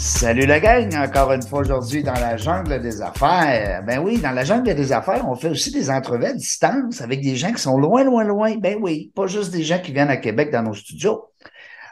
Salut 0.00 0.46
la 0.46 0.60
gang, 0.60 0.96
encore 0.96 1.30
une 1.30 1.42
fois 1.42 1.60
aujourd'hui 1.60 2.02
dans 2.02 2.14
la 2.14 2.38
jungle 2.38 2.80
des 2.80 3.02
affaires. 3.02 3.84
Ben 3.84 3.98
oui, 3.98 4.18
dans 4.18 4.30
la 4.30 4.44
jungle 4.44 4.74
des 4.74 4.92
affaires, 4.92 5.28
on 5.28 5.34
fait 5.34 5.50
aussi 5.50 5.70
des 5.72 5.90
entrevues 5.90 6.24
à 6.24 6.32
distance 6.32 7.02
avec 7.02 7.20
des 7.20 7.36
gens 7.36 7.52
qui 7.52 7.60
sont 7.60 7.76
loin, 7.76 8.02
loin, 8.02 8.24
loin. 8.24 8.56
Ben 8.56 8.78
oui, 8.80 9.12
pas 9.14 9.26
juste 9.26 9.52
des 9.52 9.62
gens 9.62 9.78
qui 9.78 9.92
viennent 9.92 10.08
à 10.08 10.16
Québec 10.16 10.50
dans 10.50 10.62
nos 10.62 10.72
studios. 10.72 11.26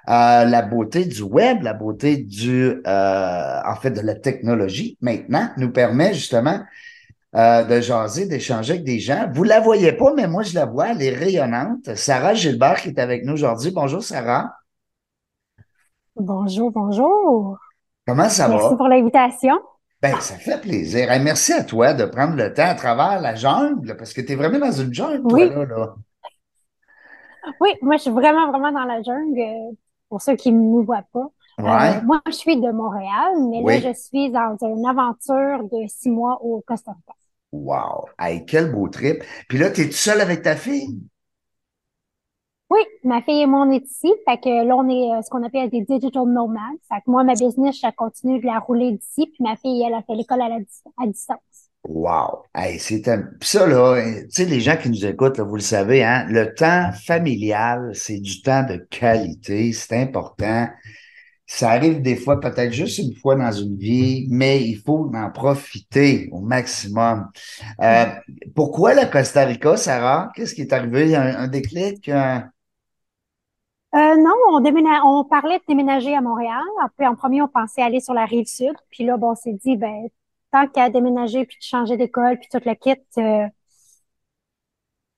Euh, 0.09 0.47
la 0.47 0.63
beauté 0.63 1.05
du 1.05 1.21
web, 1.21 1.63
la 1.63 1.75
beauté 1.75 2.17
du, 2.17 2.81
euh, 2.87 3.61
en 3.67 3.75
fait, 3.75 3.91
de 3.91 4.01
la 4.01 4.15
technologie 4.15 4.97
maintenant 5.03 5.51
nous 5.59 5.71
permet 5.71 6.15
justement 6.15 6.61
euh, 7.37 7.63
de 7.65 7.83
jaser, 7.83 8.25
d'échanger 8.25 8.73
avec 8.73 8.85
des 8.85 9.01
gens. 9.01 9.29
Vous 9.35 9.45
la 9.45 9.61
voyez 9.61 9.93
pas, 9.93 10.15
mais 10.15 10.27
moi 10.27 10.45
je 10.45 10.55
la 10.55 10.65
vois, 10.65 10.93
elle 10.93 11.03
est 11.03 11.15
rayonnante. 11.15 11.95
Sarah 11.95 12.33
Gilbert 12.33 12.77
qui 12.77 12.89
est 12.89 12.99
avec 12.99 13.27
nous 13.27 13.35
aujourd'hui. 13.35 13.71
Bonjour 13.71 14.03
Sarah. 14.03 14.55
Bonjour, 16.17 16.73
bonjour. 16.73 17.59
Comment 18.09 18.31
ça 18.31 18.49
va? 18.49 18.55
Merci 18.55 18.77
pour 18.77 18.89
l'invitation. 18.89 19.61
Ben, 20.01 20.19
ça 20.19 20.37
fait 20.37 20.59
plaisir. 20.63 21.09
merci 21.23 21.53
à 21.53 21.63
toi 21.63 21.93
de 21.93 22.07
prendre 22.07 22.37
le 22.37 22.55
temps 22.55 22.65
à 22.65 22.75
travers 22.75 23.21
la 23.21 23.35
jungle, 23.35 23.99
parce 23.99 24.15
que 24.15 24.23
tu 24.23 24.33
es 24.33 24.35
vraiment 24.35 24.59
dans 24.59 24.73
une 24.73 24.95
jungle, 24.95 25.21
oui. 25.25 25.53
toi, 25.53 25.67
là, 25.67 25.95
Oui, 27.61 27.75
moi, 27.83 27.99
je 27.99 28.03
suis 28.03 28.11
vraiment, 28.11 28.51
vraiment 28.51 28.73
dans 28.73 28.87
la 28.87 29.03
jungle, 29.03 29.39
euh, 29.39 29.75
pour 30.09 30.23
ceux 30.23 30.37
qui 30.37 30.51
ne 30.53 30.59
nous 30.59 30.85
voient 30.85 31.05
pas. 31.13 31.27
Ouais. 31.59 31.99
Euh, 31.99 32.01
moi, 32.03 32.23
je 32.29 32.33
suis 32.33 32.59
de 32.59 32.71
Montréal, 32.71 33.35
mais 33.51 33.63
là, 33.63 33.91
je 33.93 33.99
suis 33.99 34.31
dans 34.31 34.57
une 34.63 34.87
aventure 34.87 35.65
de 35.65 35.87
six 35.89 36.09
mois 36.09 36.39
au 36.41 36.65
Costa 36.67 36.93
Rica. 36.93 37.13
Wow! 37.53 38.07
Hey, 38.19 38.47
quel 38.47 38.73
beau 38.73 38.89
trip. 38.89 39.23
Puis 39.51 39.59
là, 39.59 39.71
tu 39.71 39.83
es 39.83 39.87
tout 39.87 39.93
seul 39.93 40.23
avec 40.23 40.41
ta 40.41 40.57
fille? 40.57 40.99
Oui, 42.71 42.81
ma 43.03 43.23
fille 43.23 43.43
et 43.43 43.47
moi, 43.47 43.65
on 43.67 43.71
est 43.71 43.85
ici. 43.85 44.13
Fait 44.27 44.39
que 44.39 44.67
là, 44.67 44.77
on 44.77 44.89
est 44.89 45.17
euh, 45.17 45.23
ce 45.23 45.31
qu'on 45.31 45.43
appelle 45.43 45.71
des 45.71 45.83
digital 45.83 46.25
nomades. 46.27 46.77
Fait 46.89 47.01
que 47.01 47.11
moi, 47.11 47.25
ma 47.25 47.33
business, 47.33 47.81
je 47.83 47.91
continue 47.97 48.41
de 48.41 48.47
la 48.47 48.59
rouler 48.59 48.93
d'ici. 48.93 49.27
Puis 49.27 49.43
ma 49.43 49.57
fille, 49.57 49.83
elle 49.87 49.95
a 49.95 50.03
fait 50.03 50.15
l'école 50.15 50.43
à, 50.43 51.07
distance. 51.07 51.39
Wow! 51.85 52.43
Hey, 52.55 52.79
c'est 52.79 53.09
un... 53.09 53.25
ça, 53.41 53.67
là, 53.67 54.03
tu 54.03 54.27
sais, 54.31 54.45
les 54.45 54.61
gens 54.61 54.77
qui 54.77 54.91
nous 54.91 55.07
écoutent, 55.07 55.39
là, 55.39 55.45
vous 55.45 55.55
le 55.57 55.63
savez, 55.63 56.05
hein, 56.05 56.27
le 56.29 56.55
temps 56.55 56.91
familial, 56.93 57.93
c'est 57.95 58.19
du 58.19 58.43
temps 58.43 58.65
de 58.65 58.77
qualité, 58.91 59.73
c'est 59.73 60.03
important. 60.03 60.69
Ça 61.47 61.71
arrive 61.71 62.03
des 62.03 62.17
fois, 62.17 62.41
peut-être 62.41 62.75
juste 62.75 62.99
une 62.99 63.15
fois 63.15 63.35
dans 63.35 63.53
une 63.53 63.79
vie, 63.79 64.27
mais 64.29 64.63
il 64.63 64.77
faut 64.77 65.11
en 65.15 65.31
profiter 65.31 66.29
au 66.31 66.41
maximum. 66.41 67.31
Euh, 67.81 68.05
pourquoi 68.55 68.93
la 68.93 69.07
Costa 69.07 69.47
Rica, 69.47 69.79
Sarah? 69.79 70.31
Qu'est-ce 70.35 70.55
qui 70.55 70.61
est 70.61 70.73
arrivé? 70.75 71.17
Un, 71.17 71.39
un 71.39 71.49
déclic? 71.49 72.11
Euh, 73.95 74.17
non, 74.17 74.33
on, 74.51 74.61
déménage, 74.61 75.01
on 75.05 75.25
parlait 75.25 75.59
de 75.59 75.65
déménager 75.67 76.15
à 76.15 76.21
Montréal. 76.21 76.63
Puis 76.97 77.07
en 77.07 77.15
premier, 77.15 77.41
on 77.43 77.49
pensait 77.49 77.83
aller 77.83 78.01
sur 78.01 78.15
la 78.15 78.25
rive 78.27 78.47
sud. 78.47 78.75
Puis 78.91 79.05
là, 79.05 79.17
bon, 79.17 79.31
on 79.31 79.35
s'est 79.35 79.53
dit, 79.55 79.77
ben, 79.77 80.09
tant 80.53 80.67
qu'à 80.69 80.91
déménager 80.91 81.45
puis 81.47 81.57
de 81.59 81.65
changer 81.65 81.97
d'école 81.97 82.39
puis 82.39 82.49
toute 82.51 82.65
la 82.67 82.75
kit, 82.75 82.97
euh, 83.19 83.47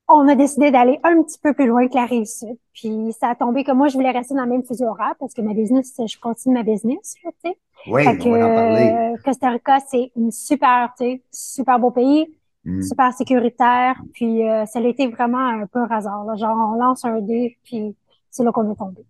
on 0.08 0.26
a 0.28 0.34
décidé 0.34 0.70
d'aller 0.70 0.98
un 1.04 1.22
petit 1.22 1.38
peu 1.40 1.52
plus 1.54 1.66
loin 1.66 1.86
que 1.88 1.94
la 1.94 2.06
rive 2.06 2.24
sud. 2.26 2.56
Puis 2.72 3.12
ça 3.18 3.28
a 3.28 3.34
tombé 3.34 3.62
que 3.64 3.72
moi, 3.72 3.88
je 3.88 3.94
voulais 3.94 4.10
rester 4.10 4.34
dans 4.34 4.44
le 4.44 4.50
même 4.50 4.64
fuseau 4.64 4.86
horaire 4.86 5.14
parce 5.20 5.34
que 5.34 5.40
ma 5.40 5.54
business, 5.54 5.94
je 6.04 6.18
continue 6.18 6.54
ma 6.54 6.62
business, 6.64 7.14
tu 7.22 7.28
sais. 7.44 7.56
Oui, 7.86 8.04
fait 8.04 8.18
que, 8.18 8.28
on 8.28 8.32
va 8.32 8.46
en 8.46 8.54
parler. 8.54 9.14
euh, 9.14 9.16
Costa 9.24 9.50
Rica, 9.50 9.78
c'est 9.80 10.10
une 10.16 10.30
super, 10.32 10.92
tu 10.98 11.04
sais, 11.04 11.22
super 11.32 11.78
beau 11.78 11.90
pays, 11.90 12.26
Mm. 12.62 12.82
super 12.82 13.10
sécuritaire. 13.14 13.96
Puis 14.12 14.46
euh, 14.46 14.66
ça 14.66 14.80
a 14.80 14.82
été 14.82 15.06
vraiment 15.08 15.38
un 15.38 15.64
peu 15.66 15.80
hasard. 15.88 16.24
Là. 16.26 16.36
Genre, 16.36 16.54
on 16.74 16.74
lance 16.78 17.06
un 17.06 17.20
dé, 17.22 17.56
puis 17.64 17.96
c'est 18.30 18.44
là 18.44 18.52
qu'on 18.52 18.70
est 18.72 18.76
tombé. 18.76 19.04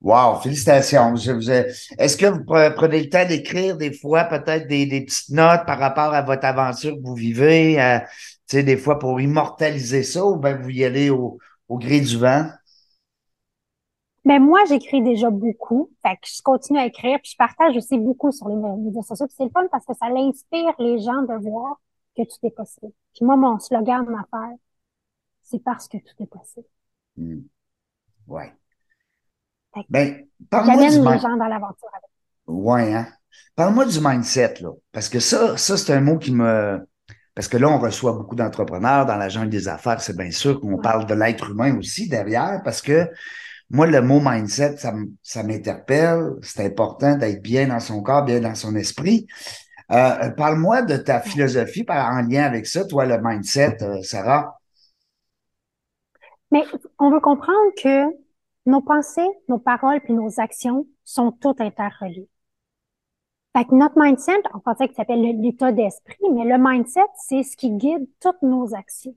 Wow, 0.00 0.40
félicitations. 0.40 1.14
Est-ce 1.16 2.16
que 2.18 2.26
vous 2.26 2.40
pre- 2.40 2.74
prenez 2.74 3.04
le 3.04 3.08
temps 3.08 3.26
d'écrire 3.26 3.76
des 3.78 3.92
fois 3.92 4.24
peut-être 4.24 4.66
des, 4.68 4.84
des 4.84 5.00
petites 5.06 5.30
notes 5.30 5.64
par 5.66 5.78
rapport 5.78 6.12
à 6.12 6.20
votre 6.20 6.44
aventure 6.44 6.94
que 6.94 7.02
vous 7.02 7.14
vivez, 7.14 7.80
euh, 7.80 7.98
tu 8.46 8.58
sais, 8.58 8.62
des 8.62 8.76
fois 8.76 8.98
pour 8.98 9.18
immortaliser 9.20 10.02
ça, 10.02 10.26
ou 10.26 10.36
bien 10.36 10.56
vous 10.56 10.68
y 10.68 10.84
allez 10.84 11.08
au, 11.08 11.38
au 11.68 11.78
gré 11.78 12.00
du 12.00 12.18
vent? 12.18 12.46
Mais 14.24 14.38
moi, 14.38 14.60
j'écris 14.68 15.02
déjà 15.02 15.30
beaucoup. 15.30 15.90
Fait 16.02 16.16
que 16.16 16.26
je 16.26 16.42
continue 16.42 16.78
à 16.78 16.86
écrire, 16.86 17.18
puis 17.22 17.32
je 17.32 17.36
partage 17.36 17.76
aussi 17.76 17.98
beaucoup 17.98 18.32
sur 18.32 18.48
les 18.48 18.56
médias 18.56 19.02
sociaux. 19.02 19.26
C'est 19.30 19.44
le 19.44 19.50
fun 19.50 19.66
parce 19.70 19.84
que 19.84 19.94
ça 19.94 20.06
inspire 20.06 20.74
les 20.78 20.98
gens 21.00 21.22
de 21.22 21.34
voir 21.42 21.80
que 22.16 22.22
tout 22.22 22.46
est 22.46 22.50
possible. 22.50 22.92
Puis 23.14 23.24
moi, 23.24 23.36
mon 23.36 23.58
slogan 23.58 24.04
de 24.04 24.10
ma 24.10 24.20
affaire, 24.20 24.56
c'est 25.42 25.62
parce 25.62 25.88
que 25.88 25.98
tout 25.98 26.22
est 26.22 26.26
possible. 26.26 26.66
Hmm. 27.16 27.48
Ouais. 28.26 28.52
Ben, 29.88 30.24
parle-moi 30.50 30.88
du 30.88 30.98
les 30.98 31.18
gens 31.18 31.36
dans 31.36 31.48
l'aventure 31.48 31.88
avec. 31.92 32.10
Ouais, 32.46 32.92
hein? 32.94 33.08
Parle-moi 33.56 33.86
du 33.86 33.98
mindset, 34.00 34.54
là. 34.60 34.70
Parce 34.92 35.08
que 35.08 35.18
ça, 35.18 35.56
ça, 35.56 35.76
c'est 35.76 35.92
un 35.92 36.00
mot 36.00 36.18
qui 36.18 36.32
me. 36.32 36.78
Parce 37.34 37.48
que 37.48 37.56
là, 37.56 37.68
on 37.68 37.78
reçoit 37.78 38.12
beaucoup 38.12 38.36
d'entrepreneurs 38.36 39.06
dans 39.06 39.16
la 39.16 39.28
jungle 39.28 39.50
des 39.50 39.66
affaires. 39.66 40.00
C'est 40.00 40.16
bien 40.16 40.30
sûr 40.30 40.60
qu'on 40.60 40.74
Ouais. 40.74 40.82
parle 40.82 41.06
de 41.06 41.14
l'être 41.14 41.50
humain 41.50 41.76
aussi 41.76 42.08
derrière, 42.08 42.60
parce 42.64 42.80
que 42.80 43.08
moi, 43.70 43.86
le 43.86 44.00
mot 44.02 44.20
mindset, 44.20 44.76
ça, 45.22 45.42
m'interpelle. 45.42 46.34
C'est 46.42 46.64
important 46.64 47.16
d'être 47.16 47.42
bien 47.42 47.66
dans 47.68 47.80
son 47.80 48.02
corps, 48.02 48.24
bien 48.24 48.40
dans 48.40 48.54
son 48.54 48.76
esprit. 48.76 49.26
Euh, 49.90 50.30
parle-moi 50.30 50.82
de 50.82 50.96
ta 50.96 51.20
philosophie 51.20 51.84
par, 51.84 52.12
en 52.12 52.22
lien 52.22 52.44
avec 52.44 52.66
ça, 52.66 52.84
toi, 52.84 53.04
le 53.06 53.18
mindset, 53.20 53.78
euh, 53.82 54.02
Sarah. 54.02 54.60
Mais 56.54 56.64
on 57.00 57.10
veut 57.10 57.18
comprendre 57.18 57.72
que 57.82 58.16
nos 58.64 58.80
pensées, 58.80 59.28
nos 59.48 59.58
paroles 59.58 60.00
puis 60.02 60.12
nos 60.12 60.38
actions 60.38 60.86
sont 61.04 61.32
toutes 61.32 61.60
interreliées. 61.60 62.28
Fait 63.56 63.64
que 63.64 63.74
notre 63.74 64.00
mindset, 64.00 64.40
en 64.52 64.60
français, 64.60 64.88
qui 64.88 64.94
s'appelle 64.94 65.20
le- 65.20 65.42
l'état 65.42 65.72
d'esprit, 65.72 66.16
mais 66.32 66.44
le 66.44 66.56
mindset, 66.56 67.00
c'est 67.16 67.42
ce 67.42 67.56
qui 67.56 67.72
guide 67.72 68.08
toutes 68.20 68.40
nos 68.42 68.72
actions. 68.72 69.16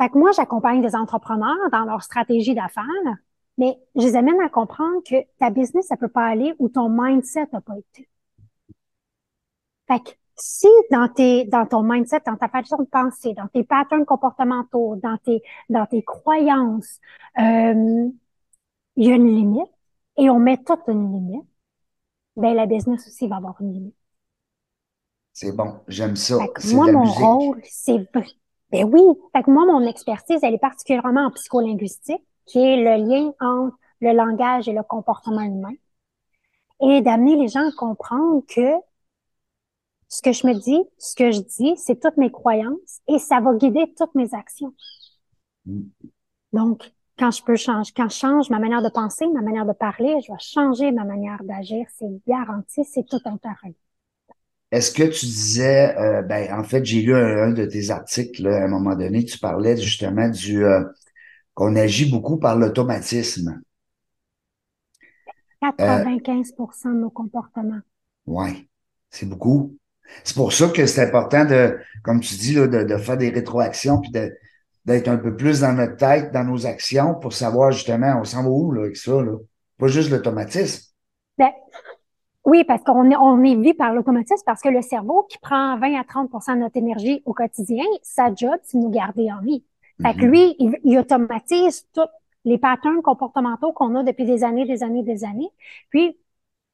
Fait 0.00 0.08
que 0.08 0.16
moi, 0.16 0.32
j'accompagne 0.32 0.80
des 0.80 0.96
entrepreneurs 0.96 1.70
dans 1.70 1.84
leur 1.84 2.02
stratégie 2.02 2.54
d'affaires, 2.54 2.86
mais 3.58 3.78
je 3.94 4.00
les 4.00 4.16
amène 4.16 4.40
à 4.40 4.48
comprendre 4.48 5.02
que 5.06 5.16
ta 5.38 5.50
business, 5.50 5.86
ça 5.88 5.98
peut 5.98 6.08
pas 6.08 6.24
aller 6.24 6.54
où 6.58 6.70
ton 6.70 6.88
mindset 6.88 7.46
n'a 7.52 7.60
pas 7.60 7.76
été. 7.76 8.08
Fait 9.86 10.00
que 10.00 10.10
si 10.36 10.68
dans 10.90 11.08
tes, 11.08 11.44
dans 11.44 11.66
ton 11.66 11.82
mindset, 11.82 12.22
dans 12.26 12.36
ta 12.36 12.48
façon 12.48 12.76
de 12.78 12.84
penser, 12.84 13.34
dans 13.34 13.48
tes 13.48 13.64
patterns 13.64 14.04
comportementaux, 14.04 14.96
dans 15.02 15.18
tes, 15.18 15.42
dans 15.68 15.86
tes 15.86 16.02
croyances, 16.02 17.00
euh, 17.38 18.08
il 18.96 19.06
y 19.08 19.12
a 19.12 19.16
une 19.16 19.26
limite 19.28 19.70
et 20.16 20.30
on 20.30 20.38
met 20.38 20.56
toute 20.58 20.80
une 20.88 21.12
limite, 21.12 21.44
ben 22.36 22.54
la 22.54 22.66
business 22.66 23.06
aussi 23.08 23.28
va 23.28 23.36
avoir 23.36 23.60
une 23.62 23.72
limite. 23.74 23.96
C'est 25.34 25.52
bon, 25.54 25.80
j'aime 25.88 26.16
ça. 26.16 26.38
Fait 26.38 26.48
que 26.52 26.62
C'est 26.62 26.76
moi, 26.76 26.86
de 26.86 26.92
la 26.92 26.92
mon 26.92 27.04
musique. 27.04 27.12
rôle, 27.12 27.60
c'est. 27.64 27.98
Ben 28.70 28.84
oui. 28.84 29.02
Fait 29.34 29.42
que 29.42 29.50
moi, 29.50 29.64
mon 29.66 29.86
expertise, 29.86 30.40
elle 30.42 30.54
est 30.54 30.58
particulièrement 30.58 31.26
en 31.26 31.30
psycholinguistique, 31.30 32.22
qui 32.46 32.58
est 32.58 32.76
le 32.76 33.04
lien 33.06 33.32
entre 33.40 33.76
le 34.00 34.12
langage 34.12 34.68
et 34.68 34.72
le 34.72 34.82
comportement 34.82 35.42
humain. 35.42 35.74
Et 36.82 37.00
d'amener 37.00 37.36
les 37.36 37.48
gens 37.48 37.66
à 37.66 37.72
comprendre 37.72 38.42
que 38.46 38.60
ce 40.12 40.20
que 40.20 40.32
je 40.32 40.46
me 40.46 40.52
dis, 40.52 40.78
ce 40.98 41.14
que 41.14 41.30
je 41.30 41.40
dis, 41.40 41.74
c'est 41.78 41.98
toutes 41.98 42.18
mes 42.18 42.30
croyances 42.30 43.00
et 43.08 43.18
ça 43.18 43.40
va 43.40 43.54
guider 43.54 43.90
toutes 43.96 44.14
mes 44.14 44.34
actions. 44.34 44.74
Mm. 45.64 45.84
Donc, 46.52 46.92
quand 47.18 47.30
je 47.30 47.42
peux 47.42 47.56
changer, 47.56 47.92
quand 47.96 48.10
je 48.10 48.16
change 48.16 48.50
ma 48.50 48.58
manière 48.58 48.82
de 48.82 48.90
penser, 48.90 49.26
ma 49.28 49.40
manière 49.40 49.64
de 49.64 49.72
parler, 49.72 50.14
je 50.20 50.30
vais 50.30 50.38
changer 50.38 50.92
ma 50.92 51.04
manière 51.04 51.42
d'agir. 51.44 51.86
C'est 51.96 52.10
garanti, 52.26 52.84
c'est 52.84 53.06
tout 53.08 53.20
interrelié. 53.24 53.74
Est-ce 54.70 54.92
que 54.92 55.04
tu 55.04 55.24
disais, 55.24 55.96
euh, 55.96 56.20
ben, 56.20 56.58
en 56.58 56.64
fait, 56.64 56.84
j'ai 56.84 57.00
lu 57.00 57.14
un, 57.14 57.44
un 57.44 57.50
de 57.52 57.64
tes 57.64 57.88
articles, 57.88 58.42
là, 58.42 58.58
à 58.58 58.64
un 58.64 58.68
moment 58.68 58.94
donné, 58.94 59.24
tu 59.24 59.38
parlais 59.38 59.78
justement 59.78 60.28
du 60.28 60.62
euh, 60.62 60.84
qu'on 61.54 61.74
agit 61.74 62.10
beaucoup 62.10 62.36
par 62.36 62.58
l'automatisme. 62.58 63.62
95% 65.62 66.92
de 66.92 67.00
nos 67.00 67.10
comportements. 67.10 67.80
Ouais, 68.26 68.68
c'est 69.08 69.26
beaucoup. 69.26 69.78
C'est 70.24 70.36
pour 70.36 70.52
ça 70.52 70.68
que 70.68 70.86
c'est 70.86 71.02
important 71.02 71.44
de, 71.44 71.78
comme 72.02 72.20
tu 72.20 72.34
dis, 72.34 72.54
là, 72.54 72.66
de, 72.66 72.84
de 72.84 72.96
faire 72.96 73.16
des 73.16 73.30
rétroactions 73.30 74.00
puis 74.00 74.10
de, 74.10 74.32
d'être 74.84 75.08
un 75.08 75.16
peu 75.16 75.36
plus 75.36 75.60
dans 75.60 75.72
notre 75.72 75.96
tête, 75.96 76.32
dans 76.32 76.44
nos 76.44 76.66
actions 76.66 77.14
pour 77.14 77.32
savoir 77.32 77.72
justement 77.72 78.18
on 78.20 78.24
s'en 78.24 78.42
va 78.42 78.48
où 78.50 78.72
là, 78.72 78.82
avec 78.82 78.96
ça. 78.96 79.12
Là. 79.12 79.36
Pas 79.78 79.86
juste 79.88 80.10
l'automatisme. 80.10 80.92
Ben, 81.38 81.50
oui, 82.44 82.64
parce 82.64 82.82
qu'on 82.82 83.10
est, 83.10 83.16
on 83.16 83.42
est 83.44 83.54
vu 83.56 83.74
par 83.74 83.94
l'automatisme 83.94 84.42
parce 84.44 84.60
que 84.60 84.68
le 84.68 84.82
cerveau 84.82 85.24
qui 85.30 85.38
prend 85.38 85.78
20 85.78 85.94
à 85.94 86.02
30% 86.02 86.54
de 86.54 86.60
notre 86.60 86.76
énergie 86.76 87.22
au 87.24 87.32
quotidien, 87.32 87.84
sa 88.02 88.34
job, 88.34 88.56
c'est 88.64 88.78
de 88.78 88.82
nous 88.82 88.90
garder 88.90 89.30
en 89.30 89.40
vie. 89.40 89.64
Fait 90.02 90.14
que 90.14 90.24
Mhm. 90.24 90.30
lui, 90.30 90.56
il, 90.58 90.78
il 90.84 90.98
automatise 90.98 91.86
tous 91.94 92.08
les 92.44 92.58
patterns 92.58 93.00
comportementaux 93.02 93.72
qu'on 93.72 93.94
a 93.94 94.02
depuis 94.02 94.24
des 94.24 94.42
années, 94.42 94.64
des 94.64 94.82
années, 94.82 95.04
des 95.04 95.22
années. 95.24 95.50
Puis, 95.90 96.18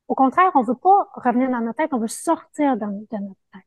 au 0.09 0.15
contraire, 0.15 0.51
on 0.55 0.63
veut 0.63 0.75
pas 0.75 1.09
revenir 1.15 1.51
dans 1.51 1.61
notre 1.61 1.77
tête, 1.77 1.93
on 1.93 1.99
veut 1.99 2.09
sortir 2.09 2.77
de, 2.77 2.87
de 2.87 3.23
notre 3.23 3.41
tête. 3.53 3.63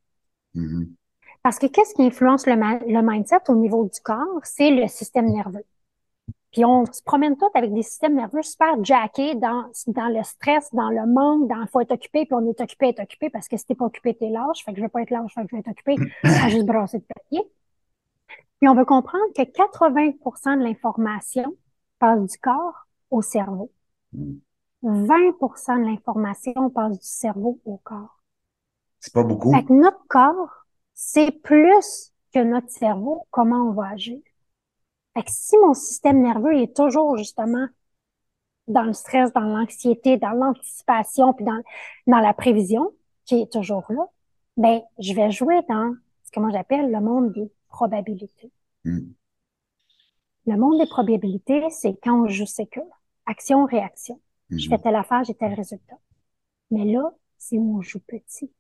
Mhm. 0.55 0.95
Parce 1.43 1.57
que 1.57 1.67
qu'est-ce 1.67 1.93
qui 1.95 2.03
influence 2.03 2.45
le, 2.45 2.55
mindset 3.01 3.49
au 3.49 3.55
niveau 3.55 3.85
du 3.85 3.99
corps? 4.01 4.39
C'est 4.43 4.69
le 4.69 4.88
système 4.88 5.27
nerveux. 5.27 5.65
Puis 6.51 6.65
on 6.65 6.85
se 6.85 7.01
promène 7.01 7.38
tous 7.38 7.49
avec 7.53 7.73
des 7.73 7.81
systèmes 7.81 8.15
nerveux 8.15 8.43
super 8.43 8.83
jackés 8.83 9.35
dans, 9.35 9.71
dans 9.88 10.07
le 10.09 10.21
stress, 10.23 10.69
dans 10.73 10.89
le 10.89 11.07
manque, 11.07 11.47
dans 11.47 11.65
faut 11.67 11.79
être 11.79 11.93
occupé, 11.93 12.25
puis 12.25 12.33
on 12.33 12.45
est 12.49 12.59
occupé, 12.59 12.89
être 12.89 13.01
occupé, 13.01 13.29
parce 13.29 13.47
que 13.47 13.55
si 13.55 13.65
t'es 13.65 13.75
pas 13.75 13.85
occupé, 13.85 14.13
t'es 14.13 14.29
lâche, 14.29 14.63
fait 14.65 14.71
que 14.71 14.77
je 14.77 14.83
vais 14.83 14.89
pas 14.89 15.01
être 15.01 15.11
lâche, 15.11 15.33
fait 15.33 15.43
que 15.43 15.47
je 15.49 15.55
vais 15.55 15.61
être 15.61 15.69
occupé 15.69 15.95
à 16.23 16.49
juste 16.49 16.65
brasser 16.65 16.99
de 16.99 17.05
papier. 17.05 17.41
Puis 18.59 18.67
on 18.67 18.75
veut 18.75 18.85
comprendre 18.85 19.23
que 19.35 19.41
80% 19.43 20.57
de 20.57 20.63
l'information 20.63 21.55
passe 21.99 22.21
du 22.21 22.38
corps 22.38 22.85
au 23.09 23.21
cerveau. 23.21 23.71
Mm. 24.83 25.06
20% 25.06 25.80
de 25.80 25.86
l'information 25.86 26.69
passe 26.69 27.00
du 27.00 27.06
cerveau 27.06 27.60
au 27.66 27.78
corps. 27.78 28.22
C'est 29.00 29.13
pas 29.13 29.24
beaucoup. 29.24 29.51
Fait 29.51 29.63
que 29.63 29.74
notre 29.74 30.06
corps, 30.07 30.66
c'est 30.94 31.31
plus 31.31 32.13
que 32.33 32.39
notre 32.39 32.69
cerveau, 32.69 33.28
comment 33.31 33.69
on 33.69 33.74
va 33.74 33.89
agir. 33.89 34.19
Fait 35.13 35.24
que 35.24 35.31
si 35.31 35.57
mon 35.57 35.74
système 35.74 36.22
nerveux 36.22 36.56
est 36.56 36.75
toujours 36.75 37.18
justement 37.18 37.68
dans 38.68 38.83
le 38.83 38.94
stress, 38.94 39.33
dans 39.33 39.42
l'anxiété, 39.42 40.18
dans 40.18 40.31
l'anticipation, 40.31 41.34
puis 41.34 41.44
dans, 41.45 41.62
dans 42.07 42.19
la 42.19 42.34
prévision, 42.34 42.92
qui 43.25 43.42
est 43.42 43.51
toujours 43.51 43.86
là, 43.89 44.06
ben, 44.57 44.81
je 45.00 45.13
vais 45.13 45.31
jouer 45.31 45.62
dans 45.68 45.95
ce 46.24 46.31
que 46.31 46.39
moi 46.39 46.50
j'appelle 46.51 46.92
le 46.92 47.01
monde 47.01 47.34
des 47.34 47.51
probabilités. 47.68 48.51
Mm. 48.86 49.12
Le 50.48 50.57
monde 50.57 50.80
des 50.80 50.88
probabilités, 50.88 51.69
c'est 51.69 51.95
quand 52.01 52.24
on 52.24 52.27
joue 52.27 52.45
sécure. 52.45 52.84
Action, 53.25 53.66
réaction. 53.66 54.19
Je 54.51 54.65
Mhm. 54.65 54.69
fais 54.69 54.80
telle 54.80 54.95
affaire, 54.95 55.24
j'ai 55.24 55.36
tel 55.36 55.53
résultat. 55.53 55.98
Mais 56.71 56.86
là, 56.86 57.12
c'est 57.38 57.57
où 57.57 57.77
on 57.77 57.81
joue 57.81 58.00
petit. 58.00 58.51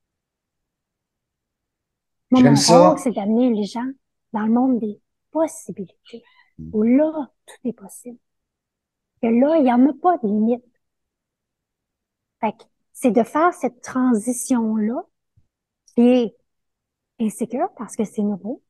Moi, 2.31 2.41
mon 2.43 2.55
ça. 2.55 2.89
rôle, 2.89 2.99
c'est 2.99 3.11
d'amener 3.11 3.49
les 3.53 3.65
gens 3.65 3.87
dans 4.33 4.45
le 4.45 4.51
monde 4.51 4.79
des 4.79 4.99
possibilités. 5.31 6.23
Mm. 6.57 6.69
Où 6.73 6.83
là, 6.83 7.31
tout 7.45 7.67
est 7.67 7.73
possible. 7.73 8.17
Que 9.21 9.27
là, 9.27 9.57
il 9.57 9.63
n'y 9.63 9.71
en 9.73 9.87
a 9.89 9.93
pas 9.93 10.17
de 10.17 10.27
limite. 10.27 10.63
Fait 12.39 12.53
que 12.53 12.63
c'est 12.93 13.11
de 13.11 13.23
faire 13.23 13.53
cette 13.53 13.81
transition-là 13.81 15.03
qui 15.95 16.01
est 16.01 16.35
insécure 17.19 17.69
parce 17.77 17.95
que 17.95 18.03
c'est 18.05 18.23
nouveau. 18.23 18.61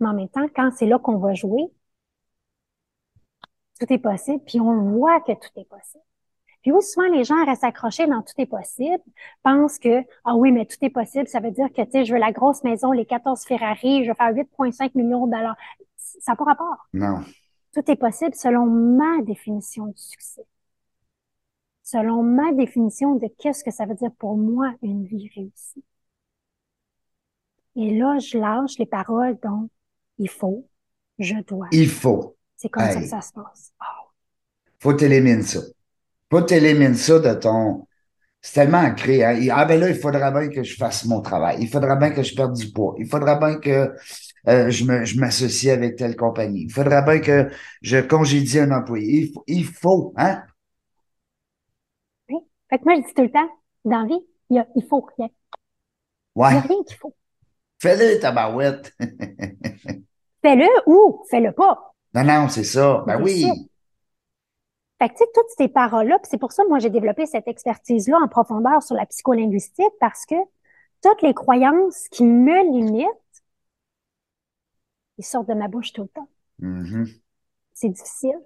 Mais 0.00 0.08
en 0.08 0.14
même 0.14 0.28
temps, 0.28 0.48
quand 0.54 0.70
c'est 0.76 0.86
là 0.86 0.98
qu'on 0.98 1.18
va 1.18 1.34
jouer, 1.34 1.64
tout 3.80 3.92
est 3.92 3.98
possible, 3.98 4.42
puis 4.44 4.60
on 4.60 4.92
voit 4.92 5.20
que 5.22 5.32
tout 5.32 5.50
est 5.60 5.64
possible. 5.64 6.04
Puis 6.62 6.72
oui, 6.72 6.82
souvent 6.82 7.08
les 7.08 7.24
gens 7.24 7.44
restent 7.44 7.64
accrochés 7.64 8.06
dans 8.06 8.22
tout 8.22 8.34
est 8.38 8.46
possible, 8.46 9.02
pensent 9.42 9.78
que 9.78 10.02
ah 10.24 10.34
oui, 10.34 10.52
mais 10.52 10.66
tout 10.66 10.76
est 10.82 10.90
possible, 10.90 11.26
ça 11.26 11.40
veut 11.40 11.50
dire 11.50 11.68
que 11.72 11.82
tu 11.82 11.90
sais, 11.90 12.04
je 12.04 12.12
veux 12.12 12.18
la 12.18 12.32
grosse 12.32 12.62
maison, 12.64 12.92
les 12.92 13.06
14 13.06 13.44
Ferrari, 13.44 14.04
je 14.04 14.10
veux 14.10 14.14
faire 14.14 14.32
8,5 14.32 14.90
millions 14.94 15.26
de 15.26 15.32
dollars. 15.32 15.56
Ça 15.96 16.32
n'a 16.32 16.36
pas 16.36 16.44
rapport. 16.44 16.86
Non. 16.92 17.20
Tout 17.72 17.88
est 17.90 17.96
possible 17.96 18.34
selon 18.34 18.66
ma 18.66 19.22
définition 19.22 19.86
du 19.86 20.02
succès. 20.02 20.44
Selon 21.82 22.22
ma 22.22 22.52
définition 22.52 23.14
de 23.14 23.28
qu'est-ce 23.38 23.64
que 23.64 23.70
ça 23.70 23.86
veut 23.86 23.94
dire 23.94 24.12
pour 24.18 24.36
moi 24.36 24.72
une 24.82 25.04
vie 25.06 25.30
réussie. 25.34 25.84
Et 27.76 27.96
là, 27.96 28.18
je 28.18 28.36
lâche 28.36 28.78
les 28.78 28.86
paroles 28.86 29.38
dont 29.42 29.70
il 30.18 30.28
faut, 30.28 30.68
je 31.18 31.36
dois. 31.46 31.68
Il 31.72 31.88
faut. 31.88 32.36
C'est 32.56 32.68
comme 32.68 32.84
ça 32.84 33.00
que 33.00 33.06
ça 33.06 33.20
se 33.22 33.32
passe. 33.32 33.72
Faut 34.78 34.92
t'éliminer 34.92 35.42
ça. 35.42 35.60
Faut 36.30 36.42
t'éliminer 36.42 36.94
ça 36.94 37.18
de 37.18 37.34
ton. 37.34 37.86
C'est 38.40 38.54
tellement 38.54 38.78
ancré. 38.78 39.24
Hein? 39.24 39.38
Ah 39.52 39.64
ben 39.66 39.80
là, 39.80 39.88
il 39.90 39.96
faudra 39.96 40.30
bien 40.30 40.48
que 40.48 40.62
je 40.62 40.76
fasse 40.76 41.04
mon 41.06 41.20
travail. 41.20 41.58
Il 41.60 41.68
faudra 41.68 41.96
bien 41.96 42.10
que 42.10 42.22
je 42.22 42.34
perde 42.34 42.54
du 42.56 42.72
poids. 42.72 42.94
Il 42.98 43.06
faudra 43.06 43.36
bien 43.36 43.56
que 43.58 43.92
euh, 44.48 44.70
je 44.70 45.18
m'associe 45.20 45.72
avec 45.72 45.96
telle 45.96 46.16
compagnie. 46.16 46.62
Il 46.64 46.72
faudra 46.72 47.02
bien 47.02 47.18
que 47.20 47.50
je 47.82 47.98
congédie 47.98 48.60
un 48.60 48.70
employé. 48.72 49.22
Il 49.24 49.32
faut, 49.32 49.44
il 49.46 49.64
faut 49.66 50.14
hein? 50.16 50.42
Fait 52.70 52.78
que 52.78 52.84
moi, 52.84 52.94
je 52.96 53.06
dis 53.06 53.14
tout 53.14 53.22
le 53.22 53.30
temps, 53.30 53.48
dans 53.84 54.00
la 54.02 54.06
vie, 54.06 54.24
il, 54.50 54.56
y 54.56 54.58
a, 54.60 54.66
il 54.76 54.84
faut 54.88 55.06
rien. 55.18 55.28
Il 55.28 56.52
n'y 56.52 56.54
Ouais. 56.54 56.56
a 56.56 56.60
rien 56.60 56.82
qu'il 56.86 56.96
faut. 56.96 57.14
Fais-le, 57.80 58.20
tabarouette. 58.20 58.94
Fais-le 60.42 60.66
ou 60.86 61.24
fais-le 61.30 61.52
pas. 61.52 61.94
non, 62.14 62.24
non, 62.24 62.48
c'est 62.48 62.64
ça. 62.64 63.04
Ben 63.06 63.20
oui. 63.22 63.46
Fait 65.00 65.08
que, 65.08 65.14
tu 65.14 65.18
sais, 65.20 65.30
toutes 65.34 65.50
ces 65.56 65.68
paroles-là, 65.68 66.18
puis 66.18 66.28
c'est 66.30 66.38
pour 66.38 66.52
ça, 66.52 66.62
moi, 66.68 66.78
j'ai 66.78 66.90
développé 66.90 67.24
cette 67.24 67.48
expertise-là 67.48 68.18
en 68.22 68.28
profondeur 68.28 68.82
sur 68.82 68.94
la 68.94 69.06
psycholinguistique 69.06 69.94
parce 69.98 70.26
que 70.26 70.34
toutes 71.02 71.22
les 71.22 71.32
croyances 71.32 72.06
qui 72.10 72.22
me 72.22 72.70
limitent, 72.70 73.06
ils 75.16 75.24
sortent 75.24 75.48
de 75.48 75.54
ma 75.54 75.68
bouche 75.68 75.94
tout 75.94 76.02
le 76.02 76.08
temps. 76.08 76.28
Mhm. 76.58 77.06
C'est 77.72 77.88
difficile. 77.88 78.38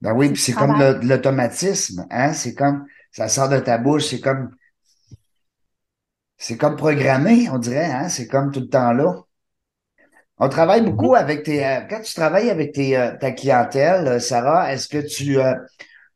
Ben 0.00 0.14
oui, 0.14 0.26
C'est 0.26 0.32
puis 0.32 0.42
c'est 0.42 0.52
comme 0.52 0.76
l'automatisme, 1.02 2.06
hein? 2.08 2.32
C'est 2.32 2.54
comme, 2.54 2.86
ça 3.10 3.26
sort 3.26 3.48
de 3.48 3.58
ta 3.58 3.76
bouche, 3.76 4.06
c'est 4.06 4.20
comme, 4.20 4.54
c'est 6.36 6.56
comme 6.56 6.76
programmé, 6.76 7.48
on 7.50 7.58
dirait, 7.58 7.90
hein? 7.90 8.08
C'est 8.08 8.28
comme 8.28 8.52
tout 8.52 8.60
le 8.60 8.68
temps 8.68 8.92
là. 8.92 9.24
On 10.38 10.48
travaille 10.48 10.82
beaucoup 10.82 11.14
avec 11.14 11.44
tes, 11.44 11.64
euh, 11.64 11.80
quand 11.88 12.00
tu 12.02 12.14
travailles 12.14 12.50
avec 12.50 12.72
tes, 12.72 12.96
euh, 12.96 13.16
ta 13.18 13.32
clientèle, 13.32 14.06
euh, 14.08 14.18
Sarah, 14.18 14.72
est-ce 14.72 14.88
que 14.88 14.98
tu, 14.98 15.38
euh, 15.40 15.54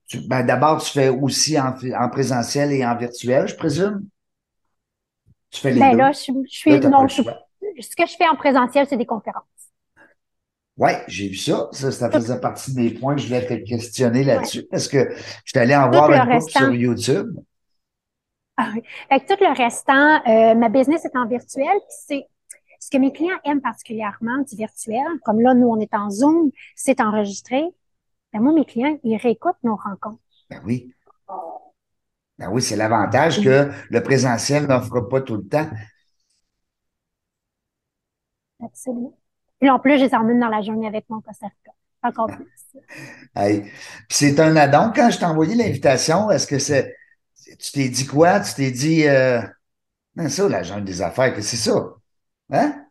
tu- 0.08 0.20
ben 0.28 0.44
d'abord, 0.44 0.82
tu 0.82 0.90
fais 0.92 1.08
aussi 1.10 1.58
en, 1.60 1.74
en 1.98 2.10
présentiel 2.10 2.72
et 2.72 2.86
en 2.86 2.96
virtuel, 2.96 3.48
je 3.48 3.56
présume? 3.56 4.02
Tu 5.50 5.60
fais 5.60 5.72
les 5.72 5.84
Ben 5.84 5.86
deux? 5.86 5.96
là, 5.96 6.12
je, 6.12 6.32
je 6.50 6.56
suis, 6.58 6.78
Là, 6.80 6.80
non, 6.80 7.06
je, 7.08 7.22
ce 7.80 7.96
que 7.96 8.06
je 8.06 8.16
fais 8.16 8.28
en 8.28 8.36
présentiel, 8.36 8.86
c'est 8.88 8.96
des 8.96 9.06
conférences. 9.06 9.44
Ouais, 10.76 11.02
j'ai 11.08 11.28
vu 11.28 11.34
ça. 11.34 11.68
Ça, 11.72 11.90
ça 11.90 12.10
faisait 12.12 12.40
partie 12.40 12.72
des 12.72 12.90
points 12.90 13.16
que 13.16 13.20
je 13.20 13.26
voulais 13.26 13.44
te 13.46 13.54
questionner 13.68 14.22
là-dessus 14.24 14.64
parce 14.70 14.86
que 14.88 15.08
je 15.44 15.50
suis 15.50 15.58
allé 15.58 15.74
en 15.74 15.90
voir 15.90 16.10
couple 16.10 16.18
restant. 16.28 16.70
sur 16.70 16.72
YouTube. 16.72 17.36
Ah 18.56 18.70
oui. 18.74 18.82
Fait 19.08 19.20
que 19.20 19.34
tout 19.34 19.42
le 19.44 19.56
restant, 19.56 20.20
euh, 20.26 20.54
ma 20.54 20.68
business 20.68 21.04
est 21.04 21.16
en 21.16 21.26
virtuel. 21.26 21.66
puis 21.78 21.96
C'est 22.06 22.28
ce 22.88 22.96
que 22.96 23.02
mes 23.02 23.12
clients 23.12 23.38
aiment 23.44 23.60
particulièrement 23.60 24.38
du 24.38 24.56
virtuel. 24.56 25.04
Comme 25.22 25.42
là, 25.42 25.52
nous, 25.52 25.68
on 25.68 25.78
est 25.78 25.92
en 25.92 26.08
Zoom, 26.08 26.50
c'est 26.74 27.02
enregistré. 27.02 27.62
Ben 28.32 28.40
moi, 28.40 28.54
mes 28.54 28.64
clients, 28.64 28.98
ils 29.04 29.18
réécoutent 29.18 29.62
nos 29.62 29.76
rencontres. 29.76 30.22
Ben 30.48 30.62
oui. 30.64 30.94
Ben 32.38 32.48
oui, 32.50 32.62
c'est 32.62 32.76
l'avantage 32.76 33.44
que 33.44 33.70
le 33.90 34.02
présentiel 34.02 34.66
n'offre 34.66 35.00
pas 35.02 35.20
tout 35.20 35.36
le 35.36 35.46
temps. 35.46 35.68
Absolument. 38.64 39.18
Puis 39.60 39.68
en 39.68 39.78
plus, 39.78 39.98
je 39.98 40.04
les 40.04 40.14
emmène 40.14 40.40
dans 40.40 40.48
la 40.48 40.62
journée 40.62 40.86
avec 40.86 41.10
mon 41.10 41.20
Costa 41.20 41.46
Rica. 41.46 41.72
Encore 42.02 42.28
plus. 42.28 42.46
Hey. 43.34 43.62
Puis 43.62 43.72
c'est 44.08 44.40
un 44.40 44.54
addon. 44.56 44.92
Quand 44.94 45.10
je 45.10 45.18
t'ai 45.18 45.24
envoyé 45.24 45.54
l'invitation, 45.54 46.30
est-ce 46.30 46.46
que 46.46 46.58
c'est. 46.58 46.96
Tu 47.58 47.72
t'es 47.72 47.88
dit 47.88 48.06
quoi? 48.06 48.40
Tu 48.40 48.54
t'es 48.54 48.70
dit. 48.70 49.06
Euh... 49.06 49.42
Ça, 50.28 50.48
la 50.48 50.62
jungle 50.62 50.84
des 50.84 51.02
affaires, 51.02 51.34
que 51.34 51.40
c'est 51.40 51.56
ça? 51.56 51.97
Hein? 52.50 52.84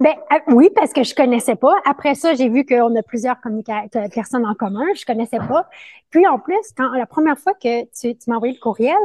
Ben 0.00 0.14
euh, 0.32 0.38
oui, 0.54 0.70
parce 0.74 0.92
que 0.92 1.02
je 1.02 1.14
connaissais 1.14 1.56
pas. 1.56 1.74
Après 1.84 2.14
ça, 2.14 2.34
j'ai 2.34 2.48
vu 2.48 2.64
qu'on 2.64 2.94
a 2.94 3.02
plusieurs 3.02 3.36
personnes 4.14 4.46
en 4.46 4.54
commun. 4.54 4.86
Je 4.94 5.04
connaissais 5.04 5.38
pas. 5.38 5.68
Puis 6.10 6.26
en 6.26 6.38
plus, 6.38 6.72
quand 6.76 6.90
la 6.90 7.06
première 7.06 7.38
fois 7.38 7.54
que 7.54 7.82
tu, 7.86 8.16
tu 8.16 8.30
m'as 8.30 8.36
envoyé 8.36 8.54
le 8.54 8.60
courriel, 8.60 8.96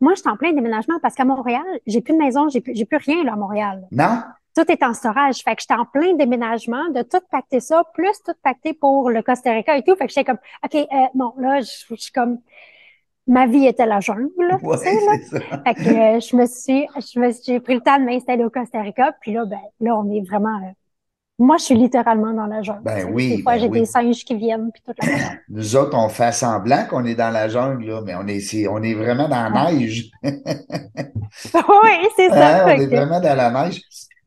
moi, 0.00 0.12
j'étais 0.14 0.28
en 0.28 0.36
plein 0.36 0.52
déménagement 0.52 0.98
parce 1.00 1.14
qu'à 1.14 1.24
Montréal, 1.24 1.64
j'ai 1.86 2.02
plus 2.02 2.12
de 2.12 2.18
maison, 2.18 2.48
j'ai 2.50 2.60
plus, 2.60 2.84
plus 2.84 2.98
rien 2.98 3.24
là, 3.24 3.32
à 3.32 3.36
Montréal. 3.36 3.86
Non? 3.90 4.22
Tout 4.54 4.70
est 4.70 4.82
en 4.82 4.92
storage. 4.92 5.38
Fait 5.42 5.56
que 5.56 5.62
j'étais 5.62 5.74
en 5.74 5.86
plein 5.86 6.14
déménagement, 6.14 6.90
de 6.90 7.02
tout 7.02 7.20
pacter 7.30 7.60
ça, 7.60 7.82
plus 7.94 8.22
tout 8.24 8.34
pacter 8.42 8.74
pour 8.74 9.10
le 9.10 9.22
Costa 9.22 9.50
Rica 9.52 9.76
et 9.76 9.82
tout. 9.82 9.96
Fait 9.96 10.06
que 10.06 10.12
j'étais 10.12 10.24
comme, 10.24 10.38
OK, 10.62 10.74
euh, 10.74 10.84
non, 11.14 11.32
là, 11.38 11.60
je 11.60 11.94
suis 11.94 12.12
comme, 12.12 12.38
ma 13.26 13.46
vie 13.46 13.66
était 13.66 13.86
la 13.86 14.00
jungle, 14.00 14.30
tu 14.38 14.44
Ouais, 14.66 14.76
sais, 14.76 15.00
là. 15.00 15.12
c'est 15.22 15.22
ça. 15.38 15.40
Fait 15.66 15.74
que 15.76 15.88
euh, 15.90 16.20
je 16.20 16.36
me 16.36 16.46
suis, 16.46 16.86
je 16.96 17.20
me 17.20 17.30
j'ai 17.44 17.60
pris 17.60 17.74
le 17.74 17.80
temps 17.80 17.98
de 17.98 18.04
m'installer 18.04 18.44
au 18.44 18.50
Costa 18.50 18.80
Rica, 18.82 19.12
puis 19.20 19.32
là, 19.32 19.44
ben, 19.46 19.60
là, 19.80 19.96
on 19.98 20.10
est 20.12 20.22
vraiment, 20.26 20.56
euh, 20.58 20.72
moi, 21.38 21.56
je 21.58 21.64
suis 21.64 21.74
littéralement 21.76 22.32
dans 22.34 22.46
la 22.46 22.62
jungle. 22.62 22.82
Ben 22.84 23.06
tu 23.06 23.12
oui, 23.12 23.28
Des 23.28 23.38
fois, 23.42 23.54
ben 23.54 23.60
j'ai 23.60 23.68
oui. 23.68 23.80
des 23.80 23.86
singes 23.86 24.24
qui 24.24 24.36
viennent, 24.36 24.70
puis 24.72 24.82
toute 24.84 24.98
la 24.98 25.06
Nous 25.48 25.76
autres, 25.76 25.96
on 25.96 26.08
fait 26.08 26.32
semblant 26.32 26.86
qu'on 26.88 27.04
est 27.04 27.14
dans 27.14 27.30
la 27.30 27.48
jungle, 27.48 27.86
là, 27.86 28.02
mais 28.04 28.14
on 28.14 28.26
est, 28.26 28.40
c'est- 28.40 28.68
on 28.68 28.82
est 28.82 28.94
vraiment 28.94 29.28
dans 29.28 29.48
la 29.50 29.72
neige. 29.72 30.10
Oui, 31.54 32.08
c'est 32.16 32.30
ça. 32.30 32.64
Hein, 32.64 32.64
on 32.66 32.78
est 32.78 32.88
que- 32.88 32.94
vraiment 32.96 33.20
dans 33.20 33.34
la 33.36 33.50
neige. 33.50 33.82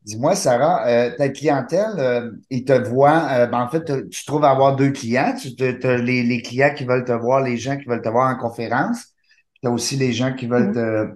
Dis-moi, 0.08 0.36
Sarah, 0.36 0.88
euh, 0.88 1.12
ta 1.18 1.30
clientèle, 1.30 1.92
euh, 2.00 2.32
ils 2.50 2.64
te 2.66 2.72
voient, 2.74 3.28
euh, 3.32 3.46
ben, 3.48 3.60
en 3.62 3.68
fait, 3.70 3.84
tu- 4.10 4.26
trouves 4.26 4.46
avoir 4.46 4.76
deux 4.78 4.92
clients. 4.92 5.36
Tu 5.36 5.52
as 5.86 5.98
les, 5.98 6.24
les 6.24 6.42
clients 6.42 6.74
qui 6.76 6.86
veulent 6.86 7.04
te 7.06 7.12
voir, 7.12 7.42
les 7.42 7.58
gens 7.58 7.78
qui 7.78 7.86
veulent 7.86 8.02
te 8.02 8.10
voir 8.10 8.34
en 8.34 8.38
conférence. 8.40 9.08
Tu 9.62 9.68
as 9.68 9.72
aussi 9.72 9.98
les 9.98 10.14
gens 10.14 10.34
qui 10.34 10.48
veulent 10.48 10.72
te, 10.72 11.08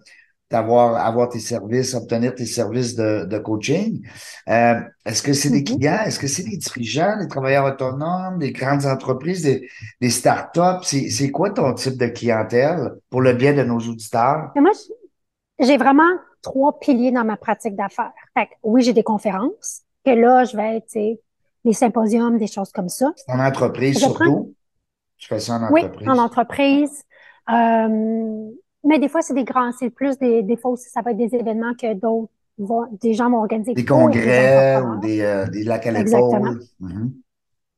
d'avoir 0.50 0.98
avoir 0.98 1.30
tes 1.30 1.40
services, 1.40 1.94
obtenir 1.94 2.36
tes 2.36 2.46
services 2.46 2.96
de, 2.96 3.26
de 3.26 3.38
coaching. 3.38 4.06
Euh, 4.50 4.82
est-ce 5.06 5.24
que 5.24 5.32
c'est 5.32 5.50
des 5.52 5.64
Mhm. 5.64 5.78
clients? 5.78 6.00
Est-ce 6.06 6.20
que 6.20 6.28
c'est 6.28 6.44
des 6.44 6.58
dirigeants, 6.58 7.18
des 7.18 7.30
travailleurs 7.30 7.66
autonomes, 7.66 8.40
des 8.40 8.52
grandes 8.52 8.86
entreprises, 8.86 9.44
des, 9.44 9.70
des 10.02 10.10
startups? 10.10 10.84
C'est, 10.84 11.10
c'est 11.10 11.32
quoi 11.32 11.52
ton 11.52 11.74
type 11.74 11.98
de 11.98 12.08
clientèle 12.08 12.92
pour 13.10 13.22
le 13.22 13.32
bien 13.34 13.54
de 13.54 13.64
nos 13.64 13.80
auditeurs? 13.80 14.52
Mais 14.56 14.62
moi, 14.62 14.72
j'ai 15.60 15.78
vraiment 15.78 16.12
trois 16.42 16.80
piliers 16.80 17.12
dans 17.12 17.24
ma 17.24 17.38
pratique 17.38 17.76
d'affaires. 17.76 18.12
Fait 18.38 18.48
que 18.48 18.52
oui, 18.64 18.82
j'ai 18.82 18.94
des 18.94 19.04
conférences, 19.04 19.82
que 20.06 20.12
là, 20.12 20.44
je 20.46 20.56
vais 20.58 20.78
être, 20.78 21.20
des 21.64 21.74
symposiums, 21.74 22.38
des 22.38 22.48
choses 22.48 22.72
comme 22.72 22.90
ça. 22.90 23.14
En 23.28 23.40
entreprise 23.40 24.00
Je 24.00 24.06
prends- 24.06 24.14
surtout? 24.26 24.56
Tu 25.18 25.28
fais 25.28 25.40
ça 25.40 25.54
en 25.60 25.72
Oui, 25.72 25.84
entreprise? 25.84 26.10
en 26.10 26.18
entreprise. 26.18 27.04
Euh, 27.50 28.50
mais 28.84 28.98
des 29.00 29.08
fois, 29.10 29.22
c'est 29.22 29.36
des 29.36 29.44
grands, 29.44 29.72
c'est 29.72 29.92
plus 29.92 30.18
des, 30.18 30.42
des 30.42 30.58
fois 30.58 30.72
aussi, 30.72 30.90
ça 30.90 31.02
va 31.02 31.12
être 31.12 31.18
des 31.18 31.36
événements 31.36 31.74
que 31.76 31.94
d'autres 31.94 32.32
vont, 32.58 32.88
des 33.00 33.14
gens 33.14 33.30
vont 33.30 33.38
organiser 33.38 33.74
Des 33.74 33.86
congrès 33.86 34.82
ou 34.82 35.00
des, 35.00 35.22
euh, 35.22 35.46
des 35.48 35.64
lacs 35.64 35.86
à 35.86 36.00
Exactement. 36.00 36.56
Mhm. 36.80 37.14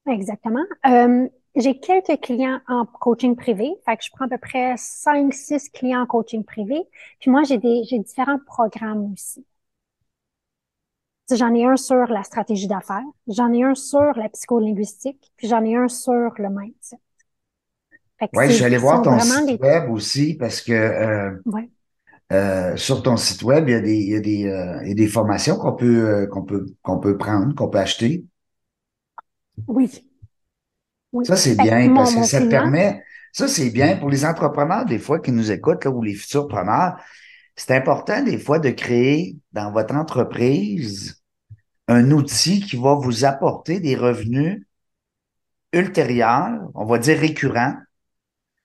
Exactement. 0.10 0.64
Euh, 0.86 1.28
j'ai 1.56 1.80
quelques 1.80 2.20
clients 2.22 2.60
en 2.68 2.86
coaching 2.86 3.36
privé. 3.36 3.74
Fait 3.86 3.98
que 3.98 4.04
je 4.04 4.12
prends 4.12 4.26
à 4.26 4.30
peu 4.30 4.38
près 4.38 4.76
5, 4.78 5.34
6 5.34 5.70
clients 5.70 6.02
en 6.02 6.06
coaching 6.08 6.44
privé. 6.44 6.84
Puis 7.20 7.32
moi, 7.32 7.44
j'ai 7.44 7.58
des, 7.58 7.84
j'ai 7.86 8.00
différents 8.00 8.40
programmes 8.46 9.12
aussi. 9.14 9.46
J'en 11.30 11.54
ai 11.54 11.66
un 11.66 11.76
sur 11.76 12.08
la 12.08 12.24
stratégie 12.24 12.68
d'affaires, 12.70 13.04
j'en 13.28 13.52
ai 13.52 13.62
un 13.64 13.76
sur 13.76 14.14
la 14.16 14.30
psycholinguistique, 14.30 15.34
puis 15.36 15.50
j'en 15.50 15.62
ai 15.66 15.76
un 15.76 15.90
sur 15.90 16.32
le 16.38 16.50
mindset. 16.50 16.98
Oui, 18.34 18.46
allé 18.64 18.78
voir 18.78 19.02
ton 19.04 19.20
site 19.20 19.60
web 19.60 19.90
aussi 19.92 20.34
parce 20.36 20.62
que 20.62 20.72
euh, 20.74 21.32
Ouais. 21.46 21.70
euh, 22.34 22.76
sur 22.78 23.04
ton 23.04 23.18
site 23.18 23.44
web, 23.44 23.70
il 23.70 23.72
y 23.74 23.76
a 23.76 23.82
des, 23.82 23.96
il 23.98 24.10
y 24.10 24.16
a 24.16 24.20
des, 24.20 24.48
euh, 24.48 24.82
il 24.84 24.90
y 24.90 24.92
a 24.92 24.96
des 24.96 25.08
formations 25.08 25.58
qu'on 25.58 25.74
peut, 25.74 26.08
euh, 26.10 26.28
qu'on 26.28 26.44
peut, 26.44 26.66
qu'on 26.84 27.00
peut 27.00 27.18
prendre, 27.18 27.56
qu'on 27.56 27.70
peut 27.70 27.80
acheter. 27.80 28.26
Oui. 29.68 30.04
Oui. 31.14 31.26
Ça, 31.26 31.36
c'est 31.36 31.56
bien 31.56 31.94
parce 31.94 32.16
que 32.16 32.24
ça 32.24 32.42
te 32.42 32.48
permet, 32.48 33.04
ça, 33.32 33.48
c'est 33.48 33.70
bien 33.70 33.98
pour 33.98 34.10
les 34.10 34.26
entrepreneurs, 34.26 34.86
des 34.86 35.00
fois, 35.00 35.20
qui 35.20 35.32
nous 35.32 35.52
écoutent, 35.52 35.86
là, 35.86 35.92
ou 35.92 36.02
les 36.02 36.16
futurs 36.16 36.48
preneurs. 36.48 36.98
C'est 37.56 37.76
important, 37.76 38.24
des 38.24 38.40
fois, 38.40 38.60
de 38.60 38.72
créer 38.72 39.38
dans 39.52 39.72
votre 39.72 39.96
entreprise 39.96 41.22
un 41.88 42.12
outil 42.12 42.62
qui 42.62 42.78
va 42.78 42.96
vous 42.96 43.26
apporter 43.26 43.80
des 43.80 43.96
revenus 43.96 44.66
ultérieurs, 45.72 46.70
on 46.76 46.86
va 46.86 46.98
dire 46.98 47.20
récurrents. 47.20 47.76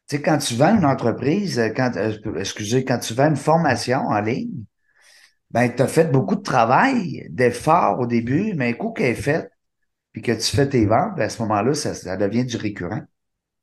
Tu 0.09 0.17
sais, 0.17 0.23
quand 0.23 0.39
tu 0.39 0.55
vends 0.55 0.77
une 0.77 0.87
entreprise, 0.87 1.59
euh, 1.59 1.69
quand, 1.69 1.93
euh, 1.97 2.13
excusez, 2.39 2.85
quand 2.85 2.99
tu 2.99 3.13
vends 3.15 3.29
une 3.29 3.37
formation 3.37 3.99
en 3.99 4.21
ligne, 4.21 4.65
ben, 5.51 5.75
tu 5.75 5.83
as 5.83 5.89
fait 5.89 6.11
beaucoup 6.11 6.37
de 6.37 6.43
travail, 6.43 7.27
d'efforts 7.31 8.01
au 8.01 8.07
début, 8.07 8.55
mais 8.55 8.71
un 8.71 8.73
coup 8.75 8.93
qu'elle 8.93 9.13
est 9.13 9.15
faite, 9.15 9.51
puis 10.13 10.23
que 10.23 10.33
tu 10.33 10.57
fais 10.57 10.69
tes 10.69 10.87
ventes, 10.87 11.17
ben, 11.17 11.25
à 11.25 11.29
ce 11.31 11.43
moment-là, 11.43 11.75
ça, 11.75 11.95
ça 11.95 12.17
devient 12.17 12.45
du 12.45 12.57
récurrent, 12.57 13.03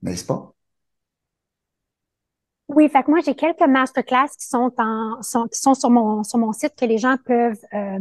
n'est-ce 0.03 0.25
pas? 0.25 0.53
Oui, 2.67 2.89
fait 2.89 3.03
que 3.03 3.11
moi, 3.11 3.19
j'ai 3.23 3.35
quelques 3.35 3.61
masterclass 3.61 4.27
qui 4.39 4.47
sont 4.47 4.73
en, 4.79 5.21
sont, 5.21 5.47
qui 5.47 5.59
sont 5.59 5.75
sur 5.75 5.89
mon, 5.91 6.23
sur 6.23 6.39
mon 6.39 6.51
site 6.51 6.73
que 6.75 6.85
les 6.85 6.97
gens 6.97 7.15
peuvent, 7.23 7.59
euh, 7.73 7.99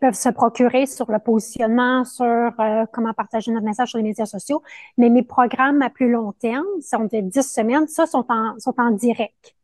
peuvent 0.00 0.14
se 0.14 0.28
procurer 0.28 0.86
sur 0.86 1.10
le 1.10 1.18
positionnement, 1.18 2.04
sur 2.04 2.24
euh, 2.26 2.84
comment 2.92 3.12
partager 3.14 3.52
notre 3.52 3.66
message 3.66 3.90
sur 3.90 3.98
les 3.98 4.04
médias 4.04 4.26
sociaux. 4.26 4.62
Mais 4.98 5.10
mes 5.10 5.22
programmes 5.22 5.82
à 5.82 5.90
plus 5.90 6.10
long 6.10 6.32
terme, 6.32 6.66
sont 6.80 7.04
de 7.04 7.20
10 7.20 7.42
semaines, 7.42 7.86
ça, 7.88 8.06
sont 8.06 8.26
en, 8.30 8.58
sont 8.58 8.74
en 8.78 8.90
direct. 8.90 9.54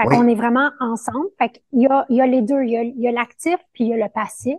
Fait 0.00 0.06
Oui. 0.06 0.16
qu'on 0.16 0.26
est 0.28 0.34
vraiment 0.34 0.70
ensemble. 0.80 1.28
Fait 1.38 1.50
qu'il 1.70 1.82
y 1.82 1.86
a, 1.86 2.06
il 2.08 2.16
y 2.16 2.20
a 2.20 2.26
les 2.26 2.42
deux. 2.42 2.62
Il 2.62 2.70
y 2.70 2.76
a, 2.76 2.82
il 2.82 2.98
y 3.00 3.08
a 3.08 3.12
l'actif, 3.12 3.56
puis 3.72 3.84
il 3.84 3.88
y 3.88 3.94
a 3.94 3.96
le 4.06 4.10
passif. 4.12 4.56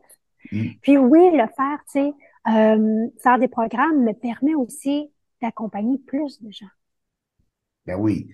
Mm. 0.52 0.68
Puis 0.82 0.98
oui, 0.98 1.30
le 1.34 1.46
faire, 1.56 1.80
tu 1.92 2.00
sais, 2.00 2.14
euh, 2.48 3.08
faire 3.22 3.40
des 3.40 3.48
programmes 3.48 4.04
me 4.04 4.14
permet 4.14 4.56
aussi 4.56 5.12
d'accompagner 5.42 5.98
plus 5.98 6.42
de 6.42 6.52
gens. 6.52 6.66
Ben 7.86 7.96
oui. 7.96 8.28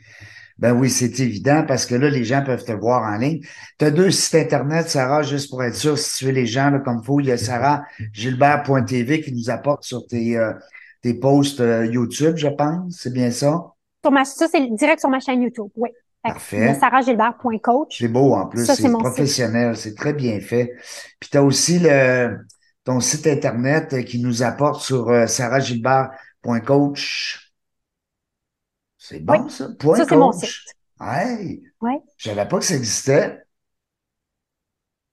Ben 0.58 0.74
oui, 0.74 0.90
c'est 0.90 1.20
évident 1.20 1.64
parce 1.68 1.86
que 1.86 1.96
là, 1.96 2.10
les 2.10 2.24
gens 2.24 2.44
peuvent 2.44 2.64
te 2.64 2.72
voir 2.72 3.04
en 3.04 3.18
ligne. 3.18 3.42
Tu 3.80 3.86
as 3.86 3.92
deux 3.92 4.12
sites 4.12 4.36
Internet, 4.36 4.90
Sarah, 4.90 5.24
juste 5.24 5.50
pour 5.50 5.64
être 5.64 5.76
sûr, 5.76 5.98
si 5.98 6.18
tu 6.18 6.26
veux 6.26 6.32
les 6.32 6.46
gens 6.46 6.70
là, 6.70 6.80
comme 6.80 7.02
vous, 7.02 7.20
il 7.20 7.28
y 7.28 7.32
a 7.32 7.38
sarahgilbert.tv 7.38 9.22
qui 9.22 9.34
nous 9.34 9.50
apporte 9.50 9.84
sur 9.84 10.06
tes, 10.08 10.38
euh, 10.38 10.54
tes 11.02 11.16
posts 11.16 11.60
euh, 11.60 11.86
YouTube, 11.86 12.36
je 12.38 12.48
pense. 12.48 12.98
C'est 13.00 13.14
bien 13.14 13.32
ça? 13.32 13.74
Sur 14.04 14.12
ma, 14.12 14.26
ça, 14.26 14.48
c'est 14.48 14.68
direct 14.76 15.00
sur 15.00 15.10
ma 15.10 15.20
chaîne 15.20 15.42
YouTube, 15.42 15.70
oui. 15.76 15.90
Parfait. 16.24 16.78
sarahgilbert.coach. 16.80 17.98
C'est 18.00 18.08
beau 18.08 18.34
en 18.34 18.48
plus, 18.48 18.66
c'est 18.66 18.90
mon 18.90 19.00
professionnel, 19.00 19.76
c'est 19.76 19.96
très 19.96 20.14
bien 20.14 20.40
fait. 20.40 20.74
Puis 21.20 21.30
tu 21.30 21.38
as 21.38 21.44
aussi 21.44 21.80
le, 21.80 22.38
ton 22.84 23.00
site 23.00 23.28
Internet 23.28 24.04
qui 24.06 24.20
nous 24.20 24.44
apporte 24.44 24.82
sur 24.82 25.10
euh, 25.10 25.28
sarahgilbert.coach. 25.28 27.52
C'est 28.98 29.20
bon, 29.20 29.44
Oui. 29.44 29.52
ça? 29.52 29.68
Point 29.80 29.98
Ça, 29.98 30.06
c'est 30.06 30.16
mon 30.16 30.32
site. 30.32 30.50
Hey, 31.02 31.64
Oui, 31.82 31.94
je 32.18 32.30
savais 32.30 32.48
pas 32.48 32.60
que 32.60 32.66
ça 32.66 32.76
existait. 32.76 33.40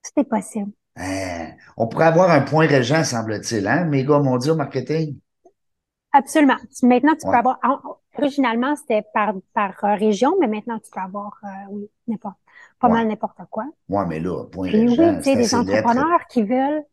c'était 0.03 0.23
possible. 0.27 0.71
Hein, 0.95 1.51
on 1.77 1.87
pourrait 1.87 2.05
avoir 2.05 2.31
un 2.31 2.41
point 2.41 2.67
régent, 2.67 3.03
semble-t-il, 3.03 3.67
hein? 3.67 3.85
Mes 3.85 4.05
gars 4.05 4.19
m'ont 4.19 4.37
dit 4.37 4.49
au 4.49 4.55
marketing. 4.55 5.17
Absolument. 6.13 6.57
Maintenant, 6.83 7.15
tu 7.15 7.25
Ouais. 7.27 7.31
peux 7.31 7.37
avoir, 7.37 7.59
originalement, 8.17 8.75
c'était 8.75 9.03
par, 9.13 9.33
par 9.53 9.83
euh, 9.83 9.95
région, 9.95 10.35
mais 10.39 10.47
maintenant, 10.47 10.79
tu 10.79 10.89
peux 10.91 10.99
avoir, 10.99 11.39
euh, 11.43 11.47
oui, 11.69 11.89
n'importe, 12.07 12.37
pas 12.79 12.87
Ouais. 12.87 12.93
mal 12.93 13.07
n'importe 13.07 13.39
quoi. 13.49 13.65
Ouais, 13.89 14.05
mais 14.07 14.19
là, 14.19 14.45
point 14.45 14.67
Puis 14.69 14.87
oui, 14.89 14.95
tu 14.95 15.23
sais, 15.23 15.35
des 15.35 15.41
lettre. 15.43 15.55
entrepreneurs 15.55 16.27
qui 16.29 16.43
veulent 16.43 16.83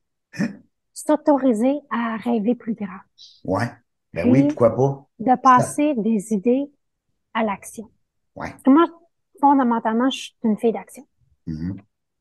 s'autoriser 0.93 1.79
à 1.91 2.17
rêver 2.17 2.55
plus 2.55 2.75
grand, 2.75 3.01
Ouais. 3.45 3.67
Ben 4.15 4.29
oui, 4.31 4.45
pourquoi 4.45 4.75
pas? 4.75 5.05
de 5.19 5.37
passer 5.41 5.95
des 5.97 6.33
idées 6.33 6.71
à 7.35 7.43
l'action. 7.45 7.91
Ouais. 8.37 8.51
Parce 8.51 8.63
que 8.63 8.71
moi, 8.71 8.87
fondamentalement, 9.41 10.09
je 10.11 10.19
suis 10.19 10.37
une 10.45 10.57
fille 10.57 10.73
d'action. 10.73 11.07
Mhm. 11.47 11.77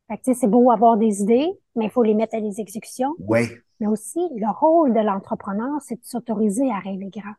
Fait 0.10 0.18
que, 0.18 0.24
tu 0.24 0.34
sais, 0.34 0.40
c'est 0.42 0.48
beau 0.48 0.70
avoir 0.72 0.98
des 0.98 1.22
idées, 1.22 1.50
mais 1.76 1.86
il 1.86 1.92
faut 1.92 2.04
les 2.04 2.14
mettre 2.14 2.36
à 2.36 2.42
des 2.42 2.60
exécutions. 2.60 3.14
Ouais. 3.20 3.48
Mais 3.80 3.88
aussi, 3.88 4.20
le 4.36 4.50
rôle 4.52 4.94
de 4.94 5.00
l'entrepreneur, 5.00 5.82
c'est 5.82 5.96
de 5.96 6.04
s'autoriser 6.06 6.70
à 6.72 6.80
rêver 6.80 7.10
grand. 7.10 7.34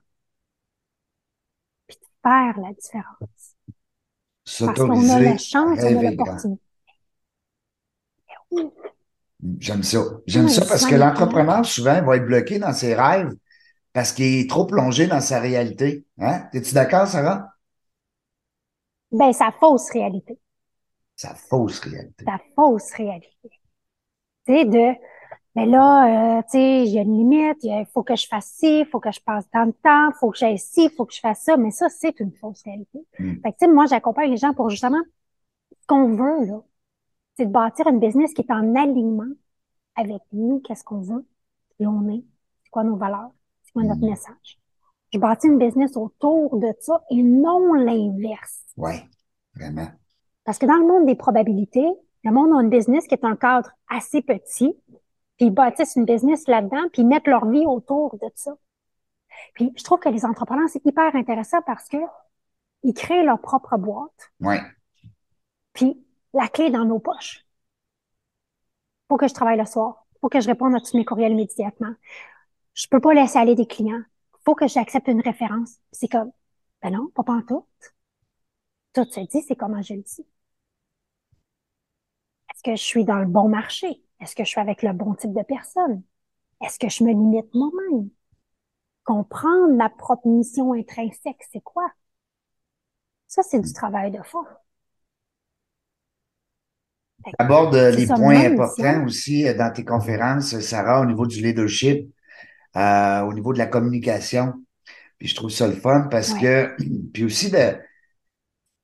Faire 2.29 2.61
la 2.61 2.75
différence. 2.75 3.57
Parce 4.59 4.79
qu'on 4.79 5.09
a 5.09 5.21
la 5.21 5.39
chance, 5.39 5.79
on 5.81 5.99
a 5.99 6.03
l'opportunité. 6.03 6.63
J'aime 9.59 9.83
ça. 9.83 9.99
J'aime 10.27 10.45
Oui, 10.45 10.51
ça 10.53 10.67
parce 10.67 10.85
que 10.85 10.95
l'entrepreneur, 10.95 11.65
souvent, 11.65 12.03
va 12.03 12.17
être 12.17 12.27
bloqué 12.27 12.59
dans 12.59 12.75
ses 12.75 12.95
rêves 12.95 13.33
parce 13.95 14.13
qu'il 14.13 14.41
est 14.41 14.51
trop 14.51 14.67
plongé 14.67 15.07
dans 15.07 15.23
sa 15.23 15.41
réalité. 15.41 16.05
Hein? 16.19 16.49
Es-tu 16.53 16.75
d'accord, 16.75 17.07
Sarah? 17.07 17.49
Ben, 19.11 19.33
sa 19.33 19.51
fausse 19.51 19.91
réalité. 19.91 20.39
Sa 21.17 21.35
fausse 21.35 21.81
réalité. 21.81 22.27
Sa 22.27 22.39
fausse 22.55 22.93
réalité. 22.93 23.51
Tu 24.47 24.55
sais, 24.55 24.65
de, 24.67 24.93
ben 25.59 25.71
là, 25.71 26.39
euh, 26.39 26.43
tu 26.43 26.51
sais, 26.51 26.85
il 26.85 26.91
y 26.93 26.99
a 26.99 27.03
une 27.03 27.17
limite, 27.19 27.59
il 27.65 27.85
faut 27.93 28.05
que 28.05 28.15
je 28.15 28.29
fasse 28.29 28.47
ci, 28.47 28.81
il 28.81 28.87
faut 28.87 29.01
que 29.01 29.11
je 29.11 29.21
passe 29.21 29.45
dans 29.53 29.65
le 29.65 29.73
temps, 29.73 30.11
il 30.11 30.15
faut 30.21 30.31
que 30.31 30.39
j'aille 30.39 30.59
ci, 30.59 30.85
il 30.85 30.91
faut 30.91 31.05
que 31.05 31.13
je 31.13 31.19
fasse 31.19 31.43
ça, 31.43 31.57
mais 31.57 31.73
ça, 31.73 31.89
c'est 31.89 32.21
une 32.21 32.31
fausse 32.31 32.63
réalité. 32.63 33.05
Mm. 33.19 33.41
Fait 33.43 33.53
que, 33.53 33.59
tu 33.59 33.67
sais, 33.67 33.67
moi, 33.67 33.87
j'accompagne 33.87 34.31
les 34.31 34.37
gens 34.37 34.55
pour 34.55 34.71
justement, 34.71 35.03
ce 35.81 35.87
qu'on 35.89 36.15
veut, 36.15 36.45
là, 36.47 36.63
c'est 37.37 37.47
de 37.47 37.51
bâtir 37.51 37.89
une 37.89 37.99
business 37.99 38.33
qui 38.35 38.43
est 38.43 38.53
en 38.53 38.77
alignement 38.77 39.33
avec 39.97 40.23
nous, 40.33 40.61
qu'est-ce 40.61 40.85
qu'on 40.85 41.01
veut, 41.01 41.27
qui 41.77 41.87
on 41.89 42.09
est, 42.09 42.23
c'est 42.63 42.71
quoi 42.71 42.85
nos 42.85 42.95
valeurs, 42.97 43.33
c'est 43.65 43.73
quoi 43.73 43.83
notre 43.83 44.01
Mm. 44.01 44.11
message. 44.11 44.61
Je 45.13 45.19
bâtis 45.19 45.49
une 45.49 45.59
business 45.59 45.97
autour 45.97 46.57
de 46.57 46.73
ça 46.79 47.03
et 47.11 47.21
non 47.21 47.73
l'inverse. 47.73 48.63
Ouais, 48.77 49.03
vraiment. 49.57 49.89
Parce 50.45 50.59
que 50.59 50.67
dans 50.67 50.77
le 50.77 50.87
monde 50.87 51.07
des 51.07 51.17
probabilités, 51.17 51.89
le 52.23 52.31
monde 52.31 52.53
a 52.53 52.63
une 52.63 52.71
business 52.71 53.09
qui 53.09 53.15
est 53.15 53.25
un 53.25 53.35
cadre 53.35 53.73
assez 53.89 54.23
petit, 54.23 54.77
puis 55.39 55.47
ils 55.47 55.51
bâtissent 55.51 55.97
une 55.97 56.05
business 56.05 56.47
là-dedans, 56.49 56.89
puis 56.93 57.03
ils 57.03 57.09
mettent 57.09 57.27
leur 57.27 57.47
vie 57.49 57.65
autour 57.67 58.19
de 58.19 58.29
ça. 58.35 58.55
Puis 59.55 59.73
je 59.77 59.85
trouve 59.85 60.01
que 60.01 60.09
les 60.11 60.25
entrepreneurs, 60.27 60.69
c'est 60.69 60.85
hyper 60.85 61.15
intéressant 61.17 61.63
parce 61.63 61.89
que 61.89 61.97
ils 62.83 62.95
créent 62.95 63.25
leur 63.25 63.41
propre 63.41 63.77
boîte, 63.79 64.33
Ouais. 64.41 64.61
puis 65.73 66.05
la 66.35 66.49
clé 66.49 66.67
est 66.67 66.71
dans 66.71 66.85
nos 66.85 66.99
poches. 66.99 67.47
Faut 69.09 69.17
que 69.17 69.27
je 69.29 69.35
travaille 69.35 69.59
le 69.59 69.65
soir. 69.65 70.05
Faut 70.21 70.29
que 70.29 70.41
je 70.41 70.49
réponde 70.49 70.75
à 70.75 70.81
tous 70.81 70.95
mes 70.97 71.05
courriels 71.05 71.33
immédiatement. 71.33 71.95
Je 72.75 72.87
peux 72.89 73.01
pas 73.01 73.15
laisser 73.15 73.39
aller 73.39 73.55
des 73.55 73.67
clients. 73.67 74.03
Faut 74.45 74.55
que 74.55 74.69
j'accepte 74.69 75.09
une 75.09 75.21
référence. 75.23 75.77
C'est 75.93 76.09
comme, 76.09 76.31
ben 76.83 76.91
non, 76.93 77.09
pas 77.15 77.23
en 77.33 77.43
tout. 77.43 77.67
Tout 78.93 79.05
se 79.05 79.21
dit, 79.21 79.43
c'est 79.43 79.57
comment 79.57 79.81
je 79.83 79.95
le 79.95 80.03
dis. 80.03 80.27
Est-ce 82.53 82.63
que 82.63 82.77
je 82.77 82.83
suis 82.83 83.05
dans 83.05 83.19
le 83.19 83.27
bon 83.27 83.49
marché? 83.49 84.03
Est-ce 84.21 84.35
que 84.35 84.45
je 84.45 84.49
suis 84.49 84.61
avec 84.61 84.83
le 84.83 84.93
bon 84.93 85.15
type 85.15 85.33
de 85.33 85.43
personne? 85.43 86.03
Est-ce 86.61 86.79
que 86.79 86.89
je 86.89 87.05
me 87.05 87.11
limite 87.11 87.55
moi-même? 87.55 88.11
Comprendre 89.05 89.75
ma 89.75 89.89
propre 89.89 90.29
mission 90.29 90.73
intrinsèque, 90.73 91.43
c'est 91.53 91.63
quoi? 91.63 91.91
Ça, 93.29 93.43
c'est 93.43 93.61
du 93.61 93.73
travail 93.73 94.11
de 94.11 94.23
fond. 94.23 94.45
Tu 97.25 97.33
abordes 97.39 97.77
les 97.77 98.07
points 98.07 98.47
importants 98.47 99.05
aussi 99.05 99.47
euh, 99.47 99.55
dans 99.55 99.73
tes 99.73 99.85
conférences, 99.85 100.59
Sarah, 100.61 101.01
au 101.01 101.07
niveau 101.07 101.27
du 101.27 101.43
leadership, 101.43 102.11
euh, 102.77 103.21
au 103.23 103.33
niveau 103.35 103.53
de 103.53 103.59
la 103.59 103.67
communication. 103.67 104.55
Puis 105.19 105.29
je 105.29 105.35
trouve 105.35 105.51
ça 105.51 105.67
le 105.67 105.75
fun 105.75 106.09
parce 106.11 106.33
que, 106.35 106.75
puis 107.13 107.25
aussi 107.25 107.51
de 107.51 107.77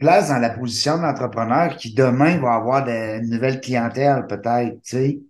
place 0.05 0.29
dans 0.29 0.39
la 0.39 0.51
position 0.51 0.99
de 0.99 1.03
l'entrepreneur 1.03 1.77
qui 1.77 1.95
demain 1.95 2.37
va 2.37 2.57
avoir 2.57 2.85
de, 2.85 3.23
une 3.23 3.31
nouvelle 3.31 3.59
clientèle, 3.59 4.27
peut-être, 4.29 4.75
tu 4.83 4.97
sais. 4.97 5.21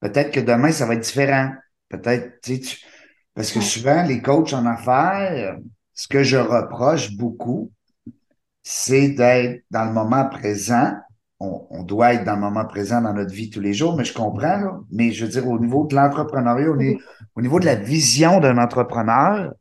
Peut-être 0.00 0.32
que 0.32 0.40
demain, 0.40 0.70
ça 0.70 0.84
va 0.84 0.94
être 0.94 1.00
différent. 1.00 1.52
Peut-être, 1.88 2.42
tu 2.42 2.62
sais, 2.62 2.76
parce 3.34 3.50
que 3.50 3.62
souvent, 3.62 4.02
les 4.02 4.20
coachs 4.20 4.52
en 4.52 4.66
affaires, 4.66 5.56
ce 5.94 6.08
que 6.08 6.22
je 6.22 6.36
reproche 6.36 7.16
beaucoup, 7.16 7.72
c'est 8.62 9.08
d'être 9.08 9.64
dans 9.70 9.86
le 9.86 9.92
moment 9.92 10.28
présent. 10.28 10.92
On, 11.40 11.82
doit 11.82 12.14
être 12.14 12.24
dans 12.24 12.34
le 12.34 12.40
moment 12.40 12.66
présent 12.66 13.00
dans 13.00 13.14
notre 13.14 13.32
vie 13.32 13.48
tous 13.48 13.60
les 13.60 13.72
jours, 13.72 13.96
mais 13.96 14.04
je 14.04 14.12
comprends, 14.12 14.58
là. 14.58 14.78
Mais 14.90 15.12
je 15.12 15.24
veux 15.24 15.30
dire, 15.30 15.48
au 15.48 15.58
niveau 15.58 15.86
de 15.86 15.94
l'entrepreneuriat, 15.94 16.70
au, 16.70 16.76
au 17.34 17.40
niveau 17.40 17.60
de 17.60 17.64
la 17.64 17.76
vision 17.76 18.40
d'un 18.40 18.58
entrepreneur, 18.58 19.54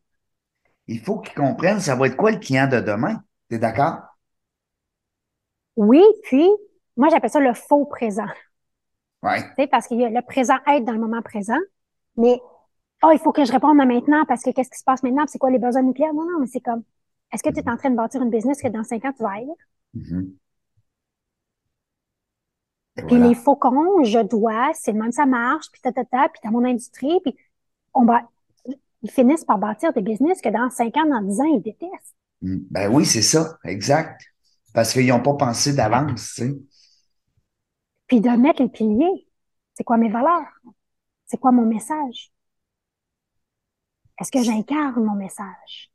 il 0.87 0.99
faut 0.99 1.19
qu'il 1.19 1.35
comprenne 1.35 1.79
ça 1.79 1.95
va 1.95 2.07
être 2.07 2.17
quoi 2.17 2.31
le 2.31 2.39
client 2.39 2.67
de 2.67 2.81
demain? 2.81 3.21
Tu 3.49 3.55
es 3.55 3.59
d'accord? 3.59 4.14
Oui, 5.75 6.03
puis 6.23 6.49
moi, 6.97 7.09
j'appelle 7.09 7.29
ça 7.29 7.39
le 7.39 7.53
faux 7.53 7.85
présent. 7.85 8.27
Oui. 9.23 9.67
Parce 9.71 9.87
qu'il 9.87 9.99
y 9.99 10.05
a 10.05 10.09
le 10.09 10.21
présent 10.21 10.57
être 10.67 10.85
dans 10.85 10.93
le 10.93 10.99
moment 10.99 11.21
présent, 11.21 11.59
mais 12.17 12.39
oh, 13.03 13.09
il 13.11 13.19
faut 13.19 13.31
que 13.31 13.43
je 13.43 13.51
réponde 13.51 13.79
à 13.81 13.85
maintenant 13.85 14.23
parce 14.25 14.43
que 14.43 14.51
qu'est-ce 14.51 14.69
qui 14.69 14.79
se 14.79 14.83
passe 14.83 15.03
maintenant, 15.03 15.25
c'est 15.27 15.39
quoi 15.39 15.49
les 15.49 15.59
besoins 15.59 15.81
nucléaires? 15.81 16.13
Non, 16.13 16.25
non, 16.25 16.39
mais 16.39 16.47
c'est 16.47 16.61
comme 16.61 16.83
est-ce 17.33 17.43
que 17.43 17.49
tu 17.49 17.59
es 17.59 17.69
en 17.69 17.77
train 17.77 17.89
de 17.89 17.95
bâtir 17.95 18.21
une 18.21 18.29
business 18.29 18.61
que 18.61 18.67
dans 18.67 18.83
cinq 18.83 19.03
ans 19.05 19.13
tu 19.13 19.23
vas 19.23 19.41
être? 19.41 19.49
Mm-hmm. 19.95 20.29
Puis 23.07 23.19
les 23.19 23.35
faucons, 23.35 24.03
je 24.03 24.19
dois, 24.19 24.71
c'est 24.73 24.93
le 24.93 24.99
même 24.99 25.11
ça 25.11 25.25
marche, 25.25 25.65
puis 25.71 25.81
ta, 25.81 25.91
ta, 25.91 26.05
ta, 26.05 26.29
puis 26.29 26.39
dans 26.45 26.51
mon 26.51 26.63
industrie, 26.63 27.19
puis 27.23 27.35
on 27.93 28.05
va, 28.05 28.21
ils 29.01 29.11
finissent 29.11 29.43
par 29.43 29.57
bâtir 29.57 29.91
des 29.91 30.01
business 30.01 30.41
que 30.41 30.47
dans 30.47 30.69
cinq 30.69 30.95
ans, 30.95 31.05
dans 31.05 31.21
dix 31.21 31.41
ans, 31.41 31.45
ils 31.45 31.61
détestent. 31.61 32.15
Mm. 32.41 32.57
Ben 32.71 32.93
oui, 32.93 33.05
c'est 33.05 33.21
ça, 33.21 33.57
exact. 33.65 34.21
Parce 34.75 34.91
qu'ils 34.91 35.07
n'ont 35.07 35.21
pas 35.21 35.35
pensé 35.35 35.73
d'avance, 35.73 36.33
tu 36.35 36.43
sais. 36.43 36.55
Puis 38.07 38.19
de 38.19 38.29
mettre 38.29 38.61
les 38.61 38.67
piliers. 38.67 39.27
C'est 39.73 39.85
quoi 39.85 39.97
mes 39.97 40.09
valeurs? 40.09 40.51
C'est 41.25 41.37
quoi 41.37 41.53
mon 41.53 41.65
message? 41.65 42.31
Est-ce 44.19 44.31
que 44.31 44.43
j'incarne 44.43 45.01
mon 45.01 45.15
message? 45.15 45.91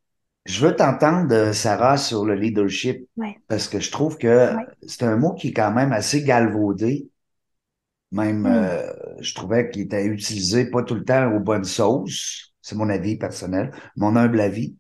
Je 0.47 0.67
veux 0.67 0.75
t'entendre, 0.75 1.53
Sarah, 1.53 1.99
sur 1.99 2.25
le 2.25 2.35
leadership. 2.35 3.07
Parce 3.49 3.69
que 3.69 3.81
je 3.81 3.91
trouve 3.91 4.17
que 4.17 4.55
c'est 4.87 5.05
un 5.05 5.17
mot 5.17 5.35
qui 5.35 5.49
est 5.49 5.53
quand 5.53 5.73
même 5.73 5.93
assez 5.93 6.25
galvaudé. 6.25 7.11
Même, 8.13 8.43
hmm. 8.43 8.47
euh, 8.47 8.93
je 9.21 9.35
trouvais 9.35 9.69
qu'il 9.69 9.83
était 9.83 10.07
utilisé 10.07 10.71
pas 10.71 10.83
tout 10.83 10.95
le 10.95 11.05
temps 11.05 11.31
aux 11.35 11.41
bonnes 11.41 11.65
sauces. 11.65 12.55
C'est 12.63 12.77
mon 12.77 12.89
avis 12.89 13.17
personnel, 13.17 13.73
mon 13.97 14.17
humble 14.17 14.41
avis. 14.41 14.75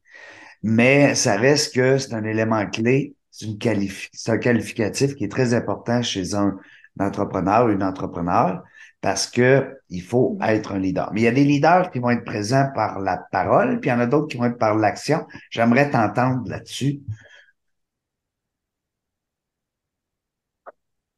Mais 0.62 1.14
ça 1.14 1.36
reste 1.36 1.74
que 1.74 1.98
c'est 1.98 2.14
un 2.14 2.24
élément 2.24 2.66
clé, 2.66 3.14
c'est 3.30 4.30
un 4.30 4.38
qualificatif 4.38 5.14
qui 5.14 5.24
est 5.24 5.30
très 5.30 5.54
important 5.54 6.02
chez 6.02 6.34
un, 6.34 6.58
entrepreneur 6.98 7.66
ou 7.66 7.70
une 7.70 7.82
entrepreneur 7.82 8.62
parce 9.00 9.26
que 9.26 9.78
il 9.88 10.02
faut 10.02 10.36
mm-hmm. 10.36 10.48
être 10.50 10.72
un 10.72 10.78
leader. 10.78 11.10
Mais 11.12 11.22
il 11.22 11.24
y 11.24 11.28
a 11.28 11.32
des 11.32 11.44
leaders 11.44 11.90
qui 11.90 11.98
vont 11.98 12.10
être 12.10 12.24
présents 12.24 12.68
par 12.74 13.00
la 13.00 13.16
parole, 13.16 13.80
puis 13.80 13.88
il 13.88 13.92
y 13.92 13.96
en 13.96 14.00
a 14.00 14.06
d'autres 14.06 14.28
qui 14.28 14.36
vont 14.36 14.44
être 14.44 14.58
par 14.58 14.74
l'action. 14.74 15.26
J'aimerais 15.50 15.90
t'entendre 15.90 16.46
là-dessus. 16.48 17.00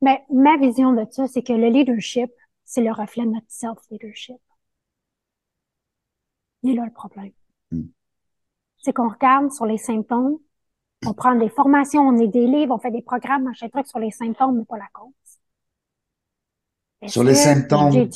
Mais 0.02 0.25
ma 0.31 0.57
vision 0.59 0.92
de 0.92 1.07
ça, 1.11 1.26
c'est 1.28 1.42
que 1.42 1.52
le 1.52 1.69
leadership, 1.69 2.31
c'est 2.64 2.83
le 2.83 2.92
reflet 2.92 3.25
de 3.25 3.31
notre 3.31 3.47
self-leadership. 3.49 4.37
Il 6.62 6.71
est 6.71 6.75
là 6.75 6.85
le 6.85 6.92
problème. 6.92 7.33
Mm. 7.71 7.87
C'est 8.78 8.93
qu'on 8.93 9.08
regarde 9.08 9.52
sur 9.52 9.65
les 9.65 9.78
symptômes, 9.78 10.39
on 11.04 11.15
prend 11.15 11.34
des 11.34 11.49
formations, 11.49 12.02
on 12.02 12.17
est 12.19 12.28
des 12.28 12.47
livres, 12.47 12.75
on 12.75 12.78
fait 12.78 12.91
des 12.91 13.02
programmes, 13.02 13.45
machin 13.45 13.69
truc 13.69 13.86
sur 13.86 13.99
les 13.99 14.10
symptômes, 14.10 14.58
mais 14.58 14.65
pas 14.65 14.78
la 14.78 14.88
cause. 14.93 15.12
Sur 17.06 17.25
les 17.25 17.34
symptômes. 17.34 18.10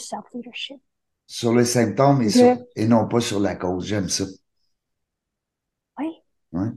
Sur 1.26 1.52
les 1.54 1.64
symptômes 1.64 2.22
et, 2.22 2.56
et 2.76 2.86
non 2.86 3.08
pas 3.08 3.20
sur 3.20 3.40
la 3.40 3.56
cause. 3.56 3.84
J'aime 3.84 4.08
ça. 4.08 4.24
Oui. 5.98 6.12
Oui. 6.52 6.68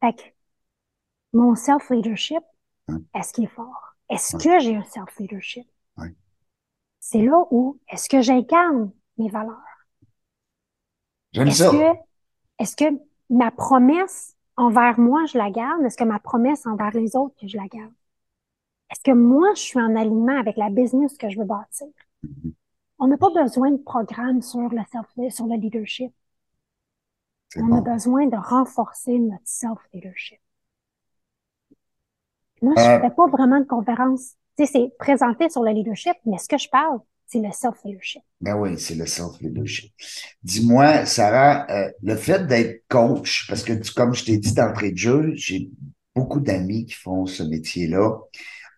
Fait 0.00 0.12
que 0.12 0.22
mon 1.32 1.54
self-leadership, 1.54 2.42
est-ce 3.14 3.32
qu'il 3.32 3.44
est 3.44 3.54
fort? 3.54 3.94
Est-ce 4.10 4.36
que 4.36 4.58
j'ai 4.58 4.76
un 4.76 4.84
self-leadership? 4.84 5.66
Oui. 5.96 6.08
C'est 7.00 7.22
là 7.22 7.46
où 7.50 7.80
est-ce 7.88 8.08
que 8.08 8.20
j'incarne 8.20 8.92
mes 9.16 9.30
valeurs? 9.30 9.56
J'aime 11.32 11.50
ça. 11.50 11.70
Que, 11.70 11.98
est-ce 12.58 12.76
que 12.76 12.84
ma 13.32 13.50
promesse 13.50 14.36
envers 14.56 14.98
moi, 14.98 15.24
je 15.26 15.38
la 15.38 15.50
garde? 15.50 15.82
Est-ce 15.84 15.96
que 15.96 16.04
ma 16.04 16.18
promesse 16.18 16.66
envers 16.66 16.92
les 16.92 17.16
autres, 17.16 17.34
que 17.40 17.48
je 17.48 17.56
la 17.56 17.66
garde? 17.66 17.92
Est-ce 18.90 19.00
que 19.02 19.12
moi, 19.16 19.48
je 19.54 19.60
suis 19.60 19.80
en 19.80 19.96
alignement 19.96 20.38
avec 20.38 20.56
la 20.56 20.70
business 20.70 21.16
que 21.16 21.28
je 21.28 21.38
veux 21.38 21.46
bâtir? 21.46 21.88
Mm-hmm. 22.24 22.52
On 22.98 23.06
n'a 23.08 23.16
pas 23.16 23.30
besoin 23.30 23.72
de 23.72 23.78
programme 23.78 24.42
sur 24.42 24.68
le 24.68 24.80
self 24.92 25.34
sur 25.34 25.46
le 25.46 25.56
leadership. 25.56 26.12
On 27.56 27.72
a 27.72 27.80
besoin 27.80 28.26
de 28.26 28.36
renforcer 28.36 29.18
notre 29.18 29.42
self-leadership. 29.44 30.38
Moi, 32.62 32.74
je 32.76 32.82
ne 32.82 32.86
euh, 32.86 33.00
fais 33.00 33.10
pas 33.10 33.26
vraiment 33.26 33.58
de 33.58 33.64
conférence. 33.64 34.36
Tu 34.56 34.66
sais, 34.66 34.72
c'est 34.72 34.92
présenté 34.98 35.50
sur 35.50 35.62
le 35.62 35.72
leadership, 35.72 36.14
mais 36.24 36.38
ce 36.38 36.48
que 36.48 36.58
je 36.58 36.68
parle, 36.68 37.00
c'est 37.32 37.40
le 37.40 37.50
self-leadership. 37.50 38.22
Ben 38.40 38.56
oui, 38.56 38.78
c'est 38.78 38.94
le 38.94 39.06
self-leadership. 39.06 39.90
Dis-moi, 40.42 41.06
Sarah, 41.06 41.66
euh, 41.70 41.90
le 42.02 42.16
fait 42.16 42.46
d'être 42.46 42.84
coach, 42.88 43.46
parce 43.48 43.62
que 43.62 43.72
comme 43.94 44.14
je 44.14 44.24
t'ai 44.24 44.36
dit 44.36 44.52
d'entrée 44.52 44.92
de 44.92 44.98
jeu, 44.98 45.32
j'ai 45.34 45.70
beaucoup 46.14 46.40
d'amis 46.40 46.84
qui 46.84 46.94
font 46.94 47.24
ce 47.24 47.42
métier-là. 47.42 48.18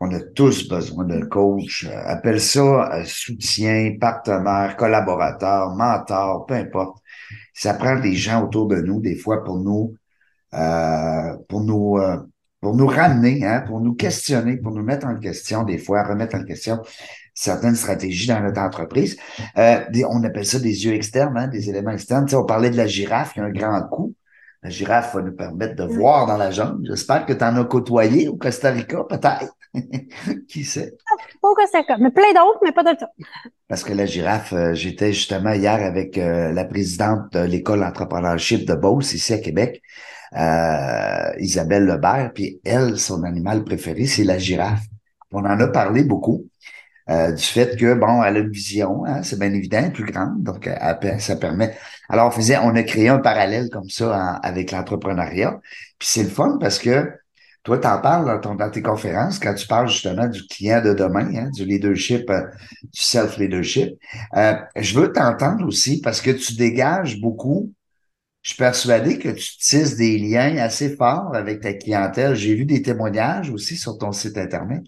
On 0.01 0.15
a 0.15 0.21
tous 0.21 0.69
besoin 0.69 1.05
d'un 1.05 1.27
coach. 1.27 1.89
Appelle 2.05 2.41
ça 2.41 2.95
euh, 2.95 3.05
soutien, 3.05 3.97
partenaire, 4.01 4.77
collaborateur, 4.77 5.75
mentor, 5.75 6.47
peu 6.47 6.55
importe. 6.55 6.99
Ça 7.55 7.75
prend 7.75 7.99
des 7.99 8.15
gens 8.15 8.45
autour 8.45 8.69
de 8.69 8.77
nous, 8.77 9.01
des 9.01 9.17
fois, 9.17 9.43
pour 9.43 9.59
nous, 9.59 9.97
euh, 10.55 11.37
pour 11.49 11.63
nous, 11.63 11.99
pour 12.61 12.77
nous 12.77 12.87
ramener, 12.87 13.45
hein, 13.45 13.63
pour 13.67 13.81
nous 13.81 13.95
questionner, 13.95 14.57
pour 14.57 14.73
nous 14.73 14.83
mettre 14.83 15.07
en 15.07 15.17
question, 15.19 15.65
des 15.65 15.79
fois, 15.79 16.05
remettre 16.05 16.37
en 16.37 16.45
question 16.45 16.81
certaines 17.35 17.75
stratégies 17.75 18.29
dans 18.29 18.41
notre 18.41 18.61
entreprise. 18.61 19.17
on 19.57 20.25
appelle 20.25 20.47
ça 20.47 20.59
des 20.59 20.85
yeux 20.85 20.95
externes, 20.95 21.37
hein, 21.37 21.49
des 21.49 21.69
éléments 21.69 21.91
externes. 21.91 22.27
on 22.33 22.45
parlait 22.45 22.71
de 22.71 22.77
la 22.77 22.87
girafe, 22.87 23.33
il 23.37 23.41
y 23.41 23.43
a 23.43 23.47
un 23.47 23.51
grand 23.51 23.83
coup. 23.89 24.15
La 24.65 24.71
girafe 24.71 25.15
va 25.15 25.21
nous 25.21 25.37
permettre 25.37 25.77
de 25.77 25.85
voir 25.85 26.27
dans 26.27 26.39
la 26.39 26.51
jungle. 26.51 26.87
J'espère 26.87 27.27
que 27.27 27.35
tu 27.35 27.45
en 27.45 27.55
as 27.55 27.65
côtoyé 27.65 28.29
au 28.29 28.37
Costa 28.37 28.71
Rica, 28.71 29.05
peut-être. 29.05 29.55
Qui 30.49 30.65
sait? 30.65 30.95
Pas 31.43 31.49
au 31.51 31.55
Costa 31.55 31.79
Rica, 31.81 31.99
mais 31.99 32.11
plein 32.11 32.33
d'autres, 32.33 32.61
mais 32.65 32.73
pas 32.73 32.83
de 32.83 32.99
ça. 32.99 33.11
Parce 33.69 33.85
que 33.85 33.93
la 33.93 34.07
girafe, 34.07 34.55
euh, 34.55 34.73
j'étais 34.73 35.13
justement 35.13 35.53
hier 35.53 35.75
avec 35.85 36.17
euh, 36.17 36.51
la 36.53 36.65
présidente 36.65 37.31
de 37.33 37.41
l'école 37.41 37.81
d'entrepreneurship 37.81 38.67
de 38.67 38.75
Beauce, 38.75 39.13
ici 39.13 39.35
à 39.35 39.39
Québec, 39.39 39.83
euh, 40.35 41.33
Isabelle 41.41 41.85
Lebert, 41.85 42.33
puis 42.35 42.59
elle, 42.65 42.99
son 42.99 43.23
animal 43.25 43.65
préféré, 43.65 44.07
c'est 44.07 44.25
la 44.25 44.39
girafe. 44.39 44.85
On 45.31 45.45
en 45.45 45.61
a 45.61 45.69
parlé 45.69 46.05
beaucoup. 46.05 46.47
Euh, 47.11 47.33
du 47.33 47.43
fait 47.43 47.77
que, 47.77 47.95
bon, 47.95 48.23
elle 48.23 48.37
a 48.37 48.41
une 48.41 48.51
vision, 48.51 49.05
hein, 49.05 49.23
c'est 49.23 49.39
bien 49.39 49.53
évident, 49.53 49.91
plus 49.91 50.05
grande, 50.05 50.43
donc 50.43 50.69
ça 51.19 51.37
permet. 51.37 51.77
Alors, 52.09 52.29
on 52.29 52.31
faisait, 52.31 52.57
on 52.59 52.75
a 52.75 52.83
créé 52.83 53.09
un 53.09 53.19
parallèle 53.19 53.69
comme 53.71 53.91
ça 53.91 54.37
avec 54.43 54.71
l'entrepreneuriat. 54.71 55.61
Puis 55.99 56.09
c'est 56.09 56.23
le 56.23 56.31
fun 56.31 56.59
parce 56.61 56.79
que 56.79 57.11
toi, 57.65 57.79
tu 57.79 57.87
en 57.87 57.99
parles 57.99 58.41
dans, 58.43 58.71
tes 58.71 58.83
conférences 58.83 59.39
quand 59.39 59.55
tu 59.55 59.67
parles 59.67 59.89
justement 59.89 60.29
du 60.29 60.47
client 60.47 60.83
de 60.83 60.93
demain, 60.93 61.35
hein, 61.35 61.51
du 61.51 61.65
leadership, 61.65 62.29
euh, 62.29 62.43
du 62.83 63.01
self-leadership. 63.01 63.99
Euh, 64.37 64.55
je 64.77 65.01
veux 65.01 65.11
t'entendre 65.13 65.67
aussi 65.67 66.03
parce 66.03 66.21
que 66.21 66.31
tu 66.31 66.57
dégages 66.57 67.19
beaucoup. 67.21 67.73
Je 68.43 68.51
suis 68.51 68.59
persuadé 68.59 69.19
que 69.19 69.31
tu 69.31 69.57
tisses 69.57 69.97
des 69.97 70.19
liens 70.19 70.59
assez 70.59 70.95
forts 70.95 71.35
avec 71.35 71.63
ta 71.63 71.73
clientèle. 71.73 72.35
J'ai 72.35 72.55
vu 72.55 72.67
des 72.67 72.83
témoignages 72.83 73.49
aussi 73.49 73.77
sur 73.79 73.97
ton 73.97 74.13
site 74.13 74.37
Internet. 74.37 74.83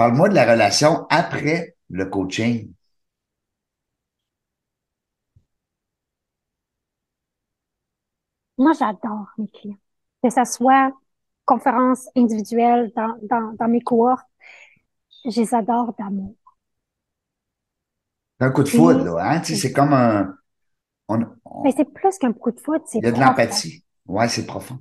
Parle-moi 0.00 0.30
de 0.30 0.34
la 0.34 0.50
relation 0.50 1.06
après 1.10 1.76
le 1.90 2.06
coaching. 2.06 2.72
Moi, 8.56 8.72
j'adore 8.78 9.26
mes 9.36 9.48
clients. 9.48 9.76
Que 10.22 10.30
ce 10.30 10.42
soit 10.46 10.90
conférence 11.44 12.08
individuelle 12.16 12.90
dans, 12.96 13.68
mes 13.68 13.82
cours, 13.82 14.16
je 15.26 15.38
les 15.38 15.54
adore 15.54 15.94
d'amour. 15.98 16.34
C'est 18.38 18.46
un 18.46 18.52
coup 18.52 18.62
de 18.62 18.68
foudre, 18.70 19.04
là, 19.04 19.32
hein? 19.32 19.42
c'est 19.42 19.70
comme 19.70 19.92
un. 19.92 20.34
Mais 21.62 21.72
c'est 21.76 21.92
plus 21.92 22.16
qu'un 22.16 22.32
coup 22.32 22.52
de 22.52 22.60
foudre, 22.60 22.84
c'est. 22.86 23.00
Il 23.00 23.04
y 23.04 23.08
a 23.08 23.12
de 23.12 23.20
l'empathie. 23.20 23.84
Ouais, 24.06 24.28
c'est 24.28 24.46
profond. 24.46 24.78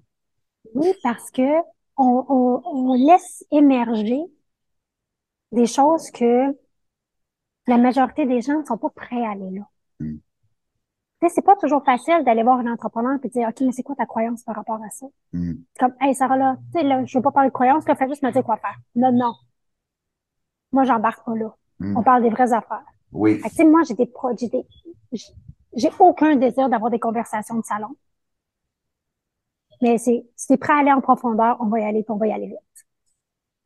Oui, 0.75 0.93
parce 1.03 1.29
que 1.29 1.59
on 1.97 2.93
laisse 2.93 3.43
émerger 3.51 4.23
des 5.51 5.65
choses 5.65 6.11
que 6.11 6.55
la 7.67 7.77
majorité 7.77 8.25
des 8.25 8.41
gens 8.41 8.59
ne 8.59 8.65
sont 8.65 8.77
pas 8.77 8.89
prêts 8.89 9.25
à 9.25 9.31
aller 9.31 9.49
là. 9.51 9.69
Mm. 9.99 10.17
C'est 11.27 11.43
pas 11.43 11.57
toujours 11.57 11.83
facile 11.83 12.23
d'aller 12.23 12.43
voir 12.43 12.59
un 12.59 12.71
entrepreneur 12.71 13.17
et 13.21 13.27
de 13.27 13.31
dire, 13.31 13.49
OK, 13.49 13.61
mais 13.61 13.71
c'est 13.73 13.83
quoi 13.83 13.95
ta 13.95 14.05
croyance 14.05 14.43
par 14.43 14.55
rapport 14.55 14.81
à 14.81 14.89
ça? 14.89 15.05
Mm. 15.33 15.53
Comme, 15.77 15.93
hey, 15.99 16.15
Sarah, 16.15 16.37
là, 16.37 16.57
tu 16.73 16.79
sais, 16.79 16.85
là, 16.85 17.03
je 17.05 17.17
veux 17.17 17.21
pas 17.21 17.31
parler 17.31 17.49
de 17.49 17.53
croyance, 17.53 17.85
là, 17.87 17.95
fais 17.95 18.07
juste 18.07 18.23
me 18.23 18.31
dire 18.31 18.43
quoi 18.43 18.57
faire. 18.57 18.77
Non, 18.95 19.11
non. 19.11 19.33
Moi, 20.71 20.85
j'embarque 20.85 21.25
pas 21.25 21.35
là. 21.35 21.53
Mm. 21.79 21.97
On 21.97 22.03
parle 22.03 22.23
des 22.23 22.29
vraies 22.29 22.53
affaires. 22.53 22.85
Oui. 23.11 23.39
Fait 23.39 23.49
que, 23.49 23.49
tu 23.49 23.55
sais, 23.55 23.65
moi, 23.65 23.81
j'ai 23.87 23.95
des 23.95 24.05
pro, 24.05 24.29
j'ai 25.75 25.89
aucun 25.99 26.35
désir 26.35 26.69
d'avoir 26.69 26.89
des 26.89 26.99
conversations 26.99 27.55
de 27.55 27.65
salon. 27.65 27.95
Mais 29.81 29.97
c'est, 29.97 30.25
si 30.35 30.47
t'es 30.47 30.57
prêt 30.57 30.73
à 30.73 30.77
aller 30.77 30.91
en 30.91 31.01
profondeur, 31.01 31.57
on 31.59 31.67
va 31.67 31.79
y 31.79 31.83
aller, 31.83 32.03
puis 32.03 32.11
on 32.11 32.17
va 32.17 32.27
y 32.27 32.31
aller 32.31 32.47
vite. 32.47 32.57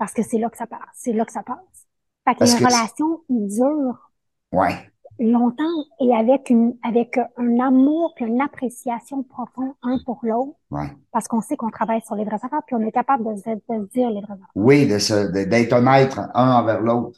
Parce 0.03 0.11
que 0.13 0.21
c'est 0.21 0.37
là 0.37 0.49
que 0.49 0.57
ça 0.57 0.67
passe. 0.67 0.79
C'est 0.95 1.13
là 1.13 1.23
que 1.23 1.31
ça 1.31 1.43
passe. 1.43 1.87
Fait 2.25 2.33
que 2.33 2.39
Parce 2.39 2.51
les 2.55 2.59
que- 2.59 2.65
relations 2.65 3.21
durent 3.29 4.11
Ouais. 4.51 4.91
longtemps 5.17 5.63
et 6.01 6.13
avec 6.13 6.49
une, 6.49 6.77
avec 6.83 7.17
un 7.37 7.59
amour 7.61 8.11
puis 8.13 8.25
une 8.25 8.41
appréciation 8.41 9.23
profonde 9.23 9.71
un 9.81 9.97
pour 10.05 10.19
l'autre. 10.23 10.57
Ouais. 10.71 10.89
Parce 11.13 11.29
qu'on 11.29 11.39
sait 11.39 11.55
qu'on 11.55 11.69
travaille 11.69 12.01
sur 12.01 12.15
les 12.15 12.25
vraies 12.25 12.35
affaires 12.43 12.63
puis 12.67 12.75
on 12.75 12.81
est 12.81 12.91
capable 12.91 13.33
de, 13.33 13.39
se- 13.39 13.49
de 13.51 13.85
se 13.85 13.91
dire 13.93 14.09
les 14.09 14.19
vraies 14.19 14.33
affaires. 14.33 14.51
Oui, 14.55 14.85
de 14.89 14.99
se- 14.99 15.31
d'être 15.45 15.71
honnête 15.71 16.17
un 16.33 16.51
envers 16.59 16.81
l'autre. 16.81 17.17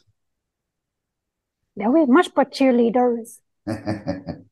Ben 1.74 1.88
oui, 1.88 2.06
moi, 2.06 2.18
je 2.20 2.26
suis 2.26 2.32
pas 2.34 2.44
cheerleaders. 2.48 3.24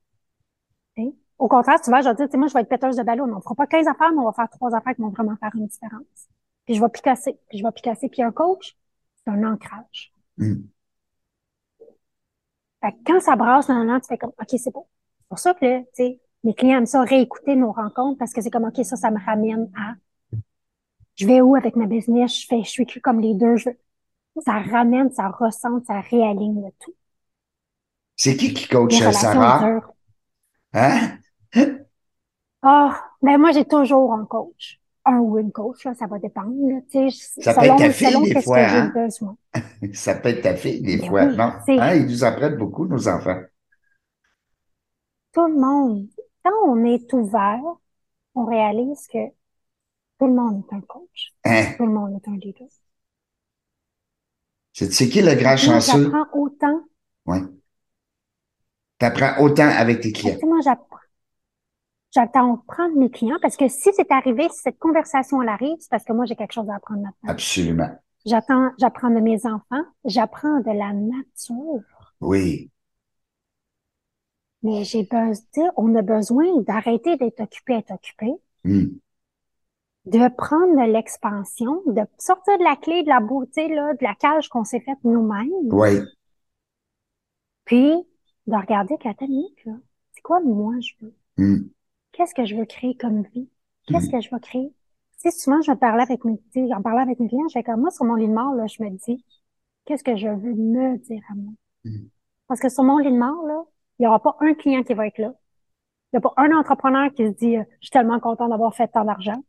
Au 1.39 1.47
contraire, 1.49 1.85
souvent, 1.85 2.01
je 2.01 2.09
vais 2.09 2.15
dire, 2.17 2.27
tu 2.27 2.33
sais, 2.33 2.39
moi, 2.39 2.49
je 2.49 2.55
vais 2.55 2.61
être 2.63 2.69
péteuse 2.69 2.97
de 2.97 3.03
ballon. 3.05 3.33
On 3.33 3.41
fera 3.41 3.55
pas 3.55 3.67
15 3.69 3.87
affaires, 3.87 4.11
mais 4.13 4.19
on 4.19 4.25
va 4.25 4.33
faire 4.33 4.49
trois 4.49 4.75
affaires 4.75 4.95
qui 4.95 5.03
vont 5.03 5.11
vraiment 5.11 5.37
faire 5.37 5.51
une 5.55 5.67
différence. 5.67 6.29
Puis 6.65 6.75
je 6.75 6.81
vais 6.81 6.89
picasser, 6.89 7.39
puis 7.49 7.59
je 7.59 7.65
vais 7.65 7.73
picasser. 7.73 8.09
Puis 8.09 8.23
un 8.23 8.33
coach, 8.33 8.77
c'est 9.17 9.31
un 9.31 9.43
ancrage. 9.45 10.13
Mm. 10.39 10.63
Fait 12.81 12.93
que 12.93 12.97
quand 13.07 13.21
ça 13.21 13.37
brasse 13.37 13.69
dans 13.69 13.83
l'an, 13.83 14.01
tu 14.01 14.07
fais 14.07 14.19
comme, 14.19 14.33
OK, 14.39 14.59
c'est 14.59 14.73
beau. 14.73 14.89
C'est 15.21 15.29
pour 15.29 15.39
ça 15.39 15.55
que, 15.55 15.81
tu 15.81 15.87
sais, 15.95 16.21
mes 16.43 16.55
clients 16.55 16.79
aiment 16.79 16.87
ça 16.87 17.03
réécouter 17.03 17.57
nos 17.57 17.73
rencontres 17.73 18.19
parce 18.19 18.33
que 18.33 18.43
c'est 18.43 18.51
comme, 18.51 18.65
OK, 18.65 18.85
ça, 18.85 18.97
ça 18.97 19.11
me 19.11 19.25
ramène 19.25 19.71
à, 19.77 19.95
je 21.17 21.27
vais 21.27 21.41
où 21.41 21.55
avec 21.55 21.77
ma 21.77 21.87
business? 21.87 22.41
Je 22.41 22.47
fais, 22.47 22.63
je 22.65 22.71
suis 22.71 23.01
comme 23.01 23.21
les 23.21 23.35
deux. 23.35 23.57
Je, 23.57 23.71
ça 24.45 24.59
ramène, 24.59 25.13
ça 25.13 25.29
ressente, 25.29 25.87
ça 25.87 26.01
réaligne 26.01 26.65
le 26.65 26.71
tout. 26.81 26.95
C'est 28.17 28.37
qui 28.37 28.53
qui 28.55 28.69
coach 28.69 29.01
euh, 29.01 29.13
Sarah? 29.13 29.81
Hein? 30.73 31.19
Ah, 32.63 33.01
ben 33.23 33.39
moi, 33.39 33.53
j'ai 33.53 33.65
toujours 33.65 34.13
un 34.15 34.25
coach. 34.25 34.81
Un 35.07 35.19
ou 35.19 35.39
une 35.39 35.53
coach, 35.53 35.85
là, 35.85 35.95
ça 35.95 36.07
va 36.07 36.19
dépendre, 36.19 36.55
là, 36.69 36.81
tu 36.91 37.11
Ça 37.39 37.55
peut 37.55 37.61
selon, 37.61 37.75
être 37.75 37.77
ta 37.79 37.91
fille, 37.91 38.23
des 38.23 38.43
fois, 38.43 38.59
hein? 38.61 38.93
Ça 39.95 40.15
peut 40.17 40.31
être 40.31 40.43
ta 40.43 40.57
fille, 40.57 40.83
des 40.83 40.99
Ben 40.99 41.07
fois. 41.09 41.25
oui, 41.27 41.37
non? 41.37 41.53
Hein? 41.77 41.95
Ils 41.97 42.07
nous 42.07 42.25
apprennent 42.25 42.57
beaucoup, 42.57 42.87
nos 42.87 43.09
enfants. 43.09 43.41
Tout 45.33 45.47
le 45.49 45.55
monde, 45.61 46.09
quand 46.43 46.53
on 46.67 46.83
est 46.85 47.13
ouvert, 47.13 47.61
on 48.35 48.47
réalise 48.47 49.07
que 49.09 49.29
tout 50.19 50.27
le 50.27 50.35
monde 50.35 50.65
est 50.71 50.75
un 50.77 50.81
coach. 50.83 51.35
Hein? 51.45 51.75
Tout 51.77 51.87
le 51.87 51.93
monde 51.93 52.21
est 52.23 52.29
un 52.29 52.37
leader. 52.37 52.69
C'est 54.75 55.09
qui 55.09 55.23
le 55.23 55.35
grand 55.37 55.57
chanceux? 55.57 56.13
j'apprends 56.13 56.27
autant. 56.35 56.85
Oui. 57.27 57.39
T'apprends 58.99 59.41
autant 59.41 59.69
avec 59.69 60.01
tes 60.01 60.11
Tu 60.13 60.21
clients. 60.21 60.37
sais, 60.41 60.47
moi, 60.47 60.61
j'apprends. 60.63 60.94
J'attends 62.15 62.59
prendre 62.69 62.97
mes 62.97 63.11
clients 63.11 63.39
parce 63.43 63.57
que 63.57 63.67
si 63.69 63.91
c'est 63.93 64.11
arrivé, 64.13 64.49
si 64.51 64.61
cette 64.61 64.79
conversation 64.79 65.43
elle 65.43 65.49
arrive, 65.49 65.77
c'est 65.81 65.91
parce 65.91 66.05
que 66.05 66.13
moi, 66.13 66.27
j'ai 66.27 66.37
quelque 66.37 66.53
chose 66.53 66.69
à 66.71 66.77
apprendre 66.77 67.03
maintenant. 67.03 67.31
Absolument. 67.31 67.91
J'attends, 68.25 68.71
j'apprends 68.79 69.11
de 69.11 69.21
mes 69.21 69.45
enfants, 69.47 69.85
j'apprends 70.05 70.61
de 70.61 70.71
la 70.71 70.93
nature. 70.93 71.83
Oui. 72.21 72.71
Mais 74.63 74.85
j'ai 74.85 75.03
besoin, 75.03 75.71
on 75.77 75.95
a 75.95 76.03
besoin 76.03 76.61
d'arrêter 76.63 77.17
d'être 77.17 77.41
occupé 77.41 77.75
être 77.75 77.91
occupé, 77.93 78.33
Mm. 78.65 78.97
de 80.07 80.35
prendre 80.37 80.87
l'expansion, 80.87 81.83
de 81.87 82.01
sortir 82.17 82.57
de 82.59 82.65
la 82.65 82.77
clé, 82.77 83.03
de 83.03 83.09
la 83.09 83.21
beauté, 83.21 83.69
là, 83.69 83.93
de 83.93 84.03
la 84.03 84.15
cage 84.15 84.49
qu'on 84.49 84.65
s'est 84.65 84.81
faite 84.81 84.97
nous-mêmes, 85.05 85.51
Oui. 85.71 86.01
puis 87.67 87.93
de 88.47 88.57
regarder 88.57 88.97
qu'à 88.99 89.11
là, 89.21 89.73
c'est 90.13 90.23
quoi 90.23 90.41
moi 90.41 90.75
je 90.81 90.93
veux? 91.03 91.15
Mm. 91.37 91.69
Qu'est-ce 92.15 92.35
que 92.35 92.45
je 92.45 92.57
veux 92.57 92.65
créer 92.65 92.97
comme 92.97 93.23
vie? 93.35 93.49
Qu'est-ce 93.87 94.09
Mm. 94.09 94.13
que 94.13 94.21
je 94.21 94.31
veux 94.31 94.39
créer? 94.41 94.73
Tu 95.21 95.31
sais, 95.31 95.31
souvent, 95.31 95.61
je 95.63 95.73
parlais 95.73 96.03
avec 96.03 96.25
mes, 96.25 96.39
en 96.75 96.81
parlant 96.83 97.03
avec 97.03 97.19
mes 97.21 97.29
clients, 97.29 97.47
je 97.49 97.53
fais 97.53 97.63
comme 97.63 97.81
moi, 97.81 97.91
sur 97.91 98.05
mon 98.05 98.15
lit 98.15 98.29
de 98.29 98.33
mort, 98.33 98.55
là, 98.55 98.67
je 98.67 98.83
me 98.83 98.91
dis, 98.91 99.25
qu'est-ce 99.85 100.03
que 100.05 100.17
je 100.17 100.29
veux 100.29 100.55
me 100.55 100.97
dire 100.99 101.23
à 101.31 101.35
moi? 101.35 101.53
Mm. 101.85 102.07
Parce 102.49 102.61
que 102.61 102.69
sur 102.69 102.83
mon 102.85 102.99
lit 102.99 103.13
de 103.13 103.19
mort, 103.19 103.45
là, 103.47 103.63
il 103.99 104.03
n'y 104.03 104.07
aura 104.07 104.21
pas 104.23 104.37
un 104.41 104.55
client 104.55 104.83
qui 104.83 104.95
va 104.95 105.07
être 105.07 105.19
là. 105.19 105.33
Il 106.13 106.17
n'y 106.17 106.19
a 106.19 106.21
pas 106.21 106.35
un 106.37 106.53
entrepreneur 106.57 107.13
qui 107.13 107.27
se 107.27 107.33
dit, 107.33 107.57
euh, 107.57 107.65
je 107.81 107.87
suis 107.87 107.91
tellement 107.91 108.21
content 108.21 108.49
d'avoir 108.49 108.75
fait 108.75 108.89
tant 108.89 109.05
d'argent, 109.05 109.43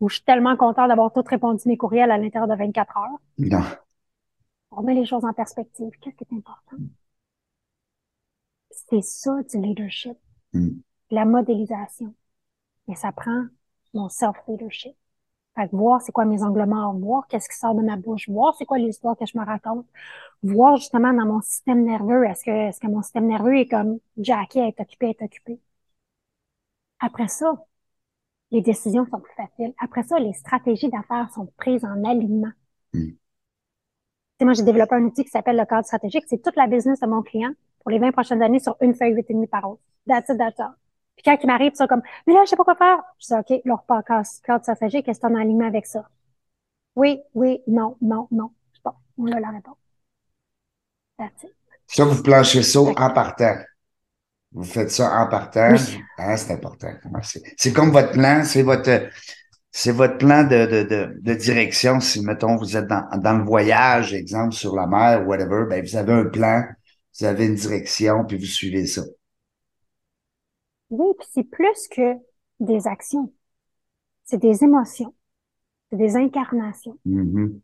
ou 0.00 0.08
je 0.08 0.16
suis 0.16 0.24
tellement 0.24 0.56
content 0.56 0.86
d'avoir 0.88 1.12
tout 1.12 1.22
répondu 1.26 1.62
mes 1.66 1.76
courriels 1.76 2.10
à 2.10 2.18
l'intérieur 2.18 2.48
de 2.48 2.54
24 2.54 2.96
heures. 2.98 3.18
Non. 3.38 3.60
On 4.72 4.82
met 4.82 4.94
les 4.94 5.04
choses 5.04 5.24
en 5.24 5.32
perspective. 5.32 5.90
Qu'est-ce 6.00 6.16
qui 6.16 6.24
est 6.24 6.36
important? 6.36 6.76
C'est 8.70 9.02
ça 9.02 9.36
du 9.42 9.58
leadership, 9.60 10.16
Mm. 10.52 10.80
La 11.10 11.24
modélisation. 11.24 12.14
Mais 12.88 12.94
ça 12.96 13.12
prend 13.12 13.44
mon 13.94 14.08
self-leadership. 14.08 14.96
Fait 15.56 15.68
que 15.68 15.76
voir 15.76 16.00
c'est 16.00 16.12
quoi 16.12 16.24
mes 16.24 16.42
angles 16.42 16.66
morts, 16.66 16.94
voir 16.94 17.26
qu'est-ce 17.28 17.48
qui 17.48 17.56
sort 17.56 17.74
de 17.74 17.82
ma 17.82 17.96
bouche, 17.96 18.28
voir 18.28 18.54
c'est 18.56 18.64
quoi 18.66 18.78
l'histoire 18.78 19.16
que 19.16 19.26
je 19.26 19.36
me 19.36 19.44
raconte, 19.44 19.86
voir 20.42 20.76
justement 20.76 21.12
dans 21.12 21.26
mon 21.26 21.40
système 21.40 21.84
nerveux, 21.84 22.24
est-ce 22.24 22.44
que, 22.44 22.50
est-ce 22.50 22.80
que 22.80 22.86
mon 22.86 23.02
système 23.02 23.26
nerveux 23.26 23.58
est 23.58 23.68
comme 23.68 23.98
Jackie, 24.16 24.60
est 24.60 24.80
occupé, 24.80 25.10
est 25.10 25.22
occupé? 25.22 25.60
Après 27.00 27.28
ça, 27.28 27.64
les 28.50 28.60
décisions 28.62 29.06
sont 29.10 29.20
plus 29.20 29.34
faciles. 29.34 29.74
Après 29.80 30.02
ça, 30.02 30.18
les 30.18 30.32
stratégies 30.34 30.88
d'affaires 30.88 31.30
sont 31.34 31.46
prises 31.56 31.84
en 31.84 32.04
alignement. 32.04 32.52
Mm. 32.94 33.10
Moi, 34.42 34.54
j'ai 34.54 34.62
développé 34.62 34.94
un 34.94 35.04
outil 35.04 35.24
qui 35.24 35.30
s'appelle 35.30 35.56
le 35.56 35.66
cadre 35.66 35.84
stratégique. 35.84 36.24
C'est 36.26 36.42
toute 36.42 36.56
la 36.56 36.66
business 36.66 37.00
de 37.00 37.06
mon 37.06 37.22
client 37.22 37.52
pour 37.80 37.90
les 37.90 37.98
20 37.98 38.12
prochaines 38.12 38.42
années 38.42 38.58
sur 38.58 38.76
une 38.80 38.94
feuille 38.94 39.14
8,5 39.14 39.48
par 39.48 39.70
autre. 39.70 39.82
That's 40.06 40.30
it, 40.30 40.38
that's 40.38 40.58
all. 40.58 40.79
Puis 41.22 41.30
quand 41.30 41.36
il 41.42 41.46
m'arrive, 41.46 41.72
ça 41.74 41.86
comme, 41.86 42.02
mais 42.26 42.32
là, 42.32 42.40
je 42.44 42.50
sais 42.50 42.56
pas 42.56 42.64
quoi 42.64 42.76
faire. 42.76 42.98
Je 43.18 43.26
dis, 43.26 43.34
OK, 43.34 43.62
leur 43.66 43.82
pas 43.84 44.02
cadre 44.02 44.24
stratégique, 44.24 45.06
est-ce 45.06 45.20
que 45.20 45.26
tu 45.26 45.32
en 45.32 45.36
alignement 45.38 45.66
avec 45.66 45.84
ça? 45.84 46.08
Oui, 46.96 47.20
oui, 47.34 47.60
non, 47.66 47.96
non, 48.00 48.26
non. 48.30 48.50
Bon, 48.82 48.92
on 49.18 49.26
a 49.30 49.38
la 49.38 49.50
réponse. 49.50 49.76
It. 51.20 51.52
Ça, 51.86 52.04
vous 52.04 52.22
planchez 52.22 52.62
ça 52.62 52.80
en 52.80 53.10
partant. 53.10 53.56
Vous 54.52 54.64
faites 54.64 54.90
ça 54.90 55.20
en 55.20 55.28
partant. 55.28 55.72
Oui. 55.72 56.00
Ah, 56.16 56.36
c'est 56.36 56.54
important. 56.54 56.88
C'est 57.22 57.42
c'est 57.56 57.72
comme 57.72 57.90
votre 57.90 58.12
plan, 58.12 58.42
c'est 58.44 58.62
votre, 58.62 59.08
c'est 59.70 59.92
votre 59.92 60.16
plan 60.16 60.44
de, 60.44 60.66
de, 60.66 60.82
de, 60.82 61.20
de 61.20 61.34
direction. 61.34 62.00
Si, 62.00 62.24
mettons, 62.24 62.56
vous 62.56 62.76
êtes 62.76 62.86
dans, 62.86 63.06
dans 63.18 63.36
le 63.36 63.44
voyage, 63.44 64.14
exemple, 64.14 64.54
sur 64.54 64.74
la 64.74 64.86
mer, 64.86 65.26
whatever, 65.28 65.66
ben, 65.68 65.84
vous 65.84 65.96
avez 65.96 66.12
un 66.14 66.24
plan, 66.24 66.64
vous 67.18 67.26
avez 67.26 67.46
une 67.46 67.54
direction, 67.54 68.24
puis 68.24 68.38
vous 68.38 68.46
suivez 68.46 68.86
ça. 68.86 69.02
Oui, 70.90 71.14
puis 71.18 71.28
c'est 71.32 71.44
plus 71.44 71.88
que 71.88 72.16
des 72.58 72.86
actions. 72.86 73.32
C'est 74.24 74.38
des 74.38 74.64
émotions. 74.64 75.14
C'est 75.90 75.96
des 75.96 76.16
incarnations. 76.16 76.98
Mhm. 77.04 77.60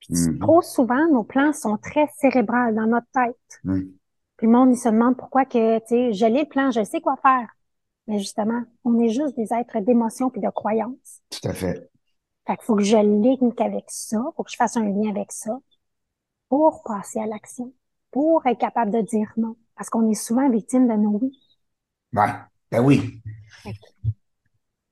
Puis 0.00 0.38
trop 0.38 0.62
souvent, 0.62 1.08
nos 1.08 1.24
plans 1.24 1.52
sont 1.52 1.76
très 1.76 2.08
cérébrales 2.18 2.74
dans 2.74 2.86
notre 2.86 3.08
tête. 3.12 3.60
Puis 4.36 4.46
le 4.46 4.52
monde, 4.52 4.70
il 4.70 4.78
se 4.78 4.88
demande 4.88 5.16
pourquoi 5.16 5.44
que, 5.44 5.78
tu 5.80 5.86
sais, 5.86 6.12
je 6.12 6.26
lis 6.26 6.42
le 6.42 6.48
plan, 6.48 6.70
je 6.70 6.84
sais 6.84 7.00
quoi 7.00 7.16
faire. 7.16 7.48
Mais 8.06 8.18
justement, 8.18 8.62
on 8.84 8.98
est 9.00 9.08
juste 9.10 9.36
des 9.36 9.52
êtres 9.52 9.80
d'émotions 9.80 10.30
puis 10.30 10.40
de 10.40 10.48
croyances. 10.48 11.20
Tout 11.30 11.46
à 11.48 11.52
fait. 11.52 11.90
Fait 12.46 12.56
qu'il 12.56 12.64
faut 12.64 12.76
que 12.76 12.82
je 12.82 12.96
ligne 12.96 13.52
avec 13.58 13.84
ça, 13.88 14.22
faut 14.36 14.42
que 14.44 14.50
je 14.50 14.56
fasse 14.56 14.76
un 14.76 14.84
lien 14.84 15.10
avec 15.10 15.32
ça 15.32 15.58
pour 16.48 16.82
passer 16.84 17.20
à 17.20 17.26
l'action, 17.26 17.74
pour 18.10 18.46
être 18.46 18.58
capable 18.58 18.90
de 18.90 19.02
dire 19.02 19.32
non. 19.36 19.56
Parce 19.76 19.90
qu'on 19.90 20.08
est 20.08 20.14
souvent 20.14 20.48
victime 20.48 20.88
de 20.88 20.94
nos 20.94 21.18
oui. 21.20 21.38
Ouais. 22.12 22.32
Ben 22.70 22.80
oui. 22.80 23.22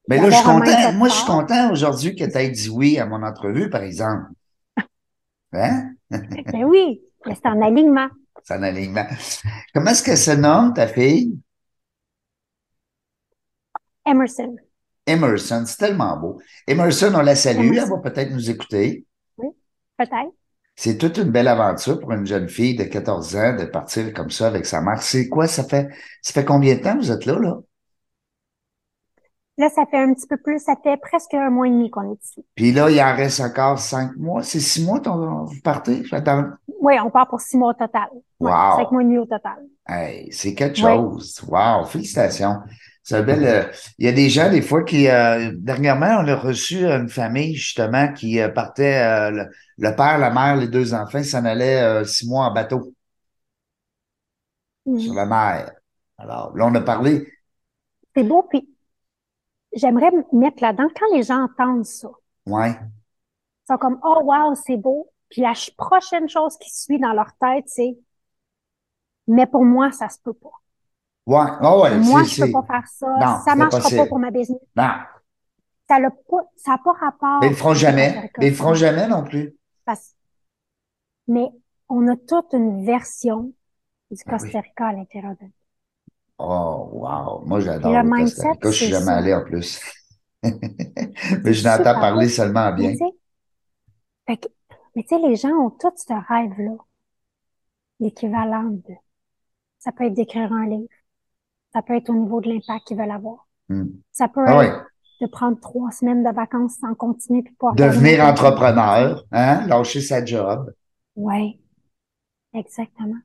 Mais 0.09 0.18
là, 0.18 0.31
je 0.31 0.37
suis 0.37 0.44
content. 0.44 0.92
Moi, 0.92 1.09
je 1.09 1.14
suis 1.14 1.26
content 1.26 1.72
aujourd'hui 1.72 2.14
que 2.14 2.24
tu 2.24 2.38
aies 2.38 2.50
dit 2.50 2.68
oui 2.68 2.98
à 2.98 3.07
mon 3.07 3.22
entrevue, 3.22 3.70
par 3.70 3.83
exemple. 3.83 4.31
Hein? 5.52 5.92
Ben 6.11 6.64
oui, 6.64 7.00
c'est 7.24 7.46
en 7.46 7.62
alignement. 7.62 8.09
C'est 8.42 8.55
un 8.55 8.62
alignement. 8.62 9.07
Comment 9.72 9.92
est-ce 9.92 10.02
qu'elle 10.02 10.18
se 10.18 10.33
nomme, 10.33 10.74
ta 10.74 10.87
fille? 10.87 11.38
Emerson. 14.05 14.57
Emerson, 15.07 15.64
c'est 15.66 15.79
tellement 15.79 16.16
beau. 16.16 16.40
Emerson, 16.66 17.12
on 17.14 17.22
la 17.22 17.37
salue, 17.37 17.76
elle 17.76 17.88
va 17.88 17.98
peut-être 17.98 18.33
nous 18.33 18.50
écouter. 18.50 19.07
Peut-être. 19.37 20.33
C'est 20.77 20.99
toute 20.99 21.17
une 21.19 21.31
belle 21.31 21.49
aventure 21.49 21.99
pour 21.99 22.12
une 22.12 22.27
jeune 22.27 22.49
fille 22.49 22.77
de 22.77 22.85
14 22.85 23.35
ans 23.37 23.57
de 23.57 23.65
partir 23.65 24.12
comme 24.12 24.31
ça 24.31 24.47
avec 24.47 24.67
sa 24.67 24.83
mère. 24.83 25.03
C'est 25.03 25.29
quoi, 25.29 25.49
ça 25.49 25.65
fait, 25.65 25.89
ça 26.23 26.35
fait 26.35 26.45
combien 26.45 26.75
de 26.77 26.81
temps 26.81 26.95
que 26.95 26.99
vous 26.99 27.12
êtes 27.12 27.25
là, 27.25 27.39
là? 27.39 27.57
Là, 29.59 29.71
ça 29.71 29.87
fait 29.91 29.97
un 29.97 30.12
petit 30.12 30.27
peu 30.27 30.37
plus, 30.37 30.59
ça 30.59 30.75
fait 30.83 30.99
presque 30.99 31.33
un 31.33 31.49
mois 31.49 31.67
et 31.67 31.71
demi 31.71 31.91
qu'on 31.91 32.12
est 32.12 32.23
ici. 32.23 32.45
Puis 32.55 32.73
là, 32.73 32.91
il 32.91 33.01
en 33.01 33.17
reste 33.17 33.41
encore 33.41 33.79
cinq 33.79 34.15
mois. 34.17 34.43
C'est 34.43 34.61
six 34.61 34.85
mois, 34.85 35.01
ton, 35.01 35.45
vous 35.45 35.61
partez? 35.65 36.03
Oui, 36.81 36.95
on 37.03 37.11
part 37.11 37.27
pour 37.29 37.41
six 37.41 37.57
mois 37.57 37.71
au 37.71 37.73
total. 37.73 38.09
Wow. 38.39 38.77
cinq 38.77 38.93
mois 38.93 39.01
et 39.01 39.05
demi 39.07 39.19
au 39.19 39.25
total. 39.25 39.65
Hey, 39.89 40.31
c'est 40.31 40.55
quelque 40.55 40.77
chose. 40.77 41.41
Wow, 41.49 41.87
félicitations. 41.87 42.59
C'est 43.07 43.23
belle. 43.23 43.47
Euh, 43.47 43.73
il 43.99 44.07
y 44.07 44.09
a 44.09 44.12
des 44.12 44.29
gens, 44.29 44.51
des 44.51 44.61
fois, 44.61 44.83
qui. 44.83 45.09
Euh, 45.09 45.53
dernièrement, 45.55 46.19
on 46.23 46.27
a 46.27 46.35
reçu 46.35 46.85
une 46.85 47.09
famille, 47.09 47.55
justement, 47.55 48.12
qui 48.12 48.40
euh, 48.40 48.49
partait, 48.49 49.31
le, 49.31 49.47
le, 49.79 49.95
père, 49.95 50.19
la 50.19 50.31
mère, 50.31 50.57
les 50.57 50.66
deux 50.66 50.92
enfants, 50.92 51.23
s'en 51.23 51.45
allaient 51.45 52.05
six 52.05 52.29
mois 52.29 52.47
en 52.47 52.53
bateau. 52.53 52.92
Sur 54.99 55.14
la 55.14 55.25
mer. 55.25 55.71
Alors, 56.19 56.57
là, 56.57 56.66
on 56.66 56.75
a 56.75 56.81
parlé. 56.81 57.33
C'est 58.16 58.25
beau, 58.25 58.42
puis 58.42 58.69
j'aimerais 59.73 60.11
mettre 60.33 60.61
là-dedans, 60.61 60.88
quand 60.99 61.16
les 61.16 61.23
gens 61.23 61.45
entendent 61.45 61.87
ça, 61.87 62.09
ouais. 62.47 62.71
ils 62.73 63.66
sont 63.71 63.79
comme, 63.79 64.01
oh 64.03 64.21
wow, 64.25 64.57
c'est 64.57 64.79
beau. 64.79 65.12
Puis 65.29 65.42
la 65.42 65.53
prochaine 65.77 66.29
chose 66.29 66.57
qui 66.59 66.71
suit 66.71 66.99
dans 66.99 67.12
leur 67.12 67.33
tête, 67.40 67.69
c'est, 67.69 67.97
mais 69.29 69.47
pour 69.47 69.64
moi, 69.64 69.92
ça 69.92 70.09
se 70.09 70.19
peut 70.19 70.35
pas. 70.35 70.61
Ouais, 71.27 71.47
oh 71.61 71.83
ouais. 71.83 71.99
Moi, 71.99 72.23
je 72.23 72.45
peux 72.45 72.53
pas 72.53 72.62
faire 72.62 72.89
ça. 72.89 73.07
Non, 73.21 73.41
ça 73.45 73.55
marchera 73.57 73.91
pas 73.91 74.07
pour 74.07 74.19
ma 74.19 74.31
business. 74.31 74.61
Non. 74.77 74.91
Ça 75.89 75.99
n'a 75.99 76.11
pas, 76.11 76.51
ça 76.57 76.79
pas 76.83 76.93
rapport. 76.93 77.41
Mais 77.41 77.49
ils 77.49 77.51
le 77.51 77.57
feront 77.57 77.75
jamais. 77.75 78.31
Mais 78.39 78.47
ils 78.47 78.51
le 78.51 78.57
feront 78.57 78.75
jamais 78.75 79.09
non 79.09 79.25
plus. 79.25 79.57
Mais 81.29 81.49
on 81.89 82.07
a 82.09 82.17
toute 82.17 82.53
une 82.53 82.85
version 82.85 83.53
du 84.11 84.23
ben 84.25 84.39
Costa 84.39 84.61
Rica 84.61 84.87
à 84.87 84.93
l'intérieur 84.93 85.33
de 85.41 85.47
Oh, 86.39 86.91
wow. 86.93 87.45
Moi, 87.47 87.61
j'adore 87.61 87.93
le, 87.93 88.03
le 88.03 88.25
Costa 88.25 88.51
Rica. 88.53 88.71
Je 88.71 88.77
suis 88.77 88.87
jamais 88.87 89.12
allé 89.12 89.35
en 89.35 89.43
plus. 89.43 89.81
mais 90.43 91.53
je 91.53 91.65
n'entends 91.65 92.01
parler 92.01 92.29
seulement 92.29 92.73
bien. 92.73 92.95
Mais 94.29 95.03
tu 95.03 95.09
sais, 95.09 95.19
les 95.19 95.37
gens 95.37 95.51
ont 95.51 95.71
tout 95.71 95.93
ce 95.97 96.12
rêve-là. 96.29 96.77
L'équivalent 98.01 98.65
de. 98.65 98.95
Ça 99.79 99.93
peut 99.93 100.05
être 100.05 100.15
d'écrire 100.15 100.53
un 100.53 100.67
livre. 100.67 100.89
Ça 101.77 101.83
peut 101.83 101.95
être 101.95 102.09
au 102.09 102.15
niveau 102.15 102.41
de 102.41 102.49
l'impact 102.49 102.87
qu'ils 102.87 102.97
veulent 102.97 103.11
avoir. 103.11 103.47
Hmm. 103.69 103.89
Ça 104.11 104.29
peut 104.29 104.41
ah 104.47 104.65
être 104.65 104.87
de 105.21 105.27
prendre 105.27 105.61
trois 105.61 105.91
semaines 105.91 106.25
de 106.25 106.35
vacances 106.35 106.77
sans 106.81 106.95
continuer 106.95 107.43
puis 107.43 107.53
pouvoir 107.53 107.75
devenir 107.75 108.25
entrepreneur, 108.25 109.23
hein, 109.31 109.67
lâcher 109.67 110.01
sa 110.01 110.25
job. 110.25 110.73
Oui, 111.17 111.61
exactement. 112.55 113.19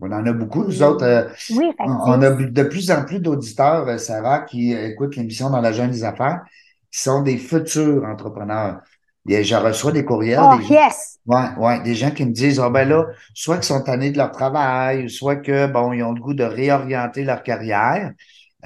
On 0.00 0.10
en 0.10 0.26
a 0.26 0.32
beaucoup, 0.32 0.64
nous 0.64 0.82
autres. 0.82 1.04
Euh, 1.04 1.28
oui, 1.50 1.70
on 1.78 2.20
a 2.22 2.30
de 2.32 2.62
plus 2.64 2.90
en 2.90 3.04
plus 3.04 3.20
d'auditeurs, 3.20 3.86
euh, 3.86 3.96
Sarah, 3.96 4.40
qui 4.40 4.72
écoutent 4.72 5.14
l'émission 5.14 5.48
dans 5.48 5.60
la 5.60 5.70
jeune 5.70 5.92
des 5.92 6.02
affaires, 6.02 6.42
qui 6.90 7.00
sont 7.00 7.22
des 7.22 7.38
futurs 7.38 8.04
entrepreneurs. 8.04 8.80
Et 9.28 9.44
je 9.44 9.54
reçois 9.54 9.92
des 9.92 10.04
courriels. 10.04 10.40
Oh, 10.42 10.58
yes! 10.68 11.18
Ouais, 11.26 11.54
ouais, 11.56 11.80
des 11.82 11.94
gens 11.94 12.10
qui 12.10 12.24
me 12.24 12.32
disent, 12.32 12.58
oh 12.58 12.70
ben 12.70 12.88
là, 12.88 13.06
soit 13.34 13.56
qu'ils 13.56 13.66
sont 13.66 13.82
tannés 13.82 14.10
de 14.10 14.18
leur 14.18 14.32
travail, 14.32 15.08
soit 15.08 15.36
que, 15.36 15.66
bon, 15.68 15.92
ils 15.92 16.02
ont 16.02 16.12
le 16.12 16.20
goût 16.20 16.34
de 16.34 16.42
réorienter 16.42 17.22
leur 17.22 17.44
carrière, 17.44 18.12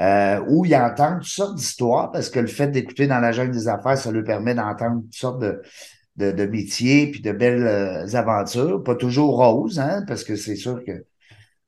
euh, 0.01 0.41
ou 0.49 0.65
ils 0.65 0.75
entendent 0.75 1.19
toutes 1.19 1.29
sortes 1.29 1.57
d'histoires, 1.57 2.11
parce 2.11 2.31
que 2.31 2.41
le 2.41 2.47
fait 2.47 2.69
d'écouter 2.69 3.07
dans 3.07 3.21
la 3.21 3.33
jeune 3.33 3.51
des 3.51 3.69
affaires, 3.69 3.99
ça 3.99 4.11
leur 4.11 4.25
permet 4.25 4.55
d'entendre 4.55 5.03
toutes 5.03 5.15
sortes 5.15 5.41
de, 5.41 5.61
de, 6.17 6.33
de 6.33 6.47
métiers 6.47 7.11
puis 7.11 7.21
de 7.21 7.33
belles 7.33 8.17
aventures. 8.17 8.83
Pas 8.83 8.95
toujours 8.95 9.37
roses, 9.37 9.79
hein, 9.79 10.05
parce 10.09 10.25
que 10.25 10.37
c'est 10.37 10.57
sûr 10.57 10.83
que 10.87 11.05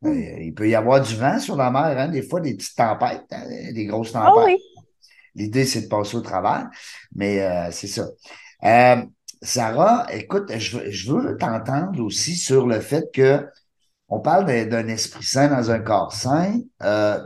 euh, 0.06 0.40
il 0.40 0.54
peut 0.54 0.68
y 0.68 0.74
avoir 0.74 1.02
du 1.02 1.14
vent 1.14 1.38
sur 1.38 1.56
la 1.56 1.70
mer, 1.70 1.98
hein, 1.98 2.08
des 2.08 2.22
fois 2.22 2.40
des 2.40 2.54
petites 2.54 2.76
tempêtes, 2.76 3.26
hein, 3.32 3.44
des 3.74 3.84
grosses 3.84 4.12
ah 4.14 4.30
tempêtes. 4.34 4.60
L'idée, 5.34 5.66
c'est 5.66 5.82
de 5.82 5.88
passer 5.88 6.16
au 6.16 6.22
travers, 6.22 6.68
mais 7.14 7.42
euh, 7.42 7.68
c'est 7.70 7.86
ça. 7.86 8.06
Euh, 8.64 9.02
Sarah, 9.42 10.06
écoute, 10.12 10.50
je, 10.56 10.90
je 10.90 11.12
veux 11.12 11.36
t'entendre 11.36 12.02
aussi 12.02 12.34
sur 12.34 12.66
le 12.66 12.80
fait 12.80 13.10
que 13.12 13.46
on 14.10 14.20
parle 14.20 14.46
d'un 14.46 14.88
esprit 14.88 15.22
sain 15.22 15.48
dans 15.48 15.70
un 15.70 15.80
corps 15.80 16.12
sain. 16.14 16.60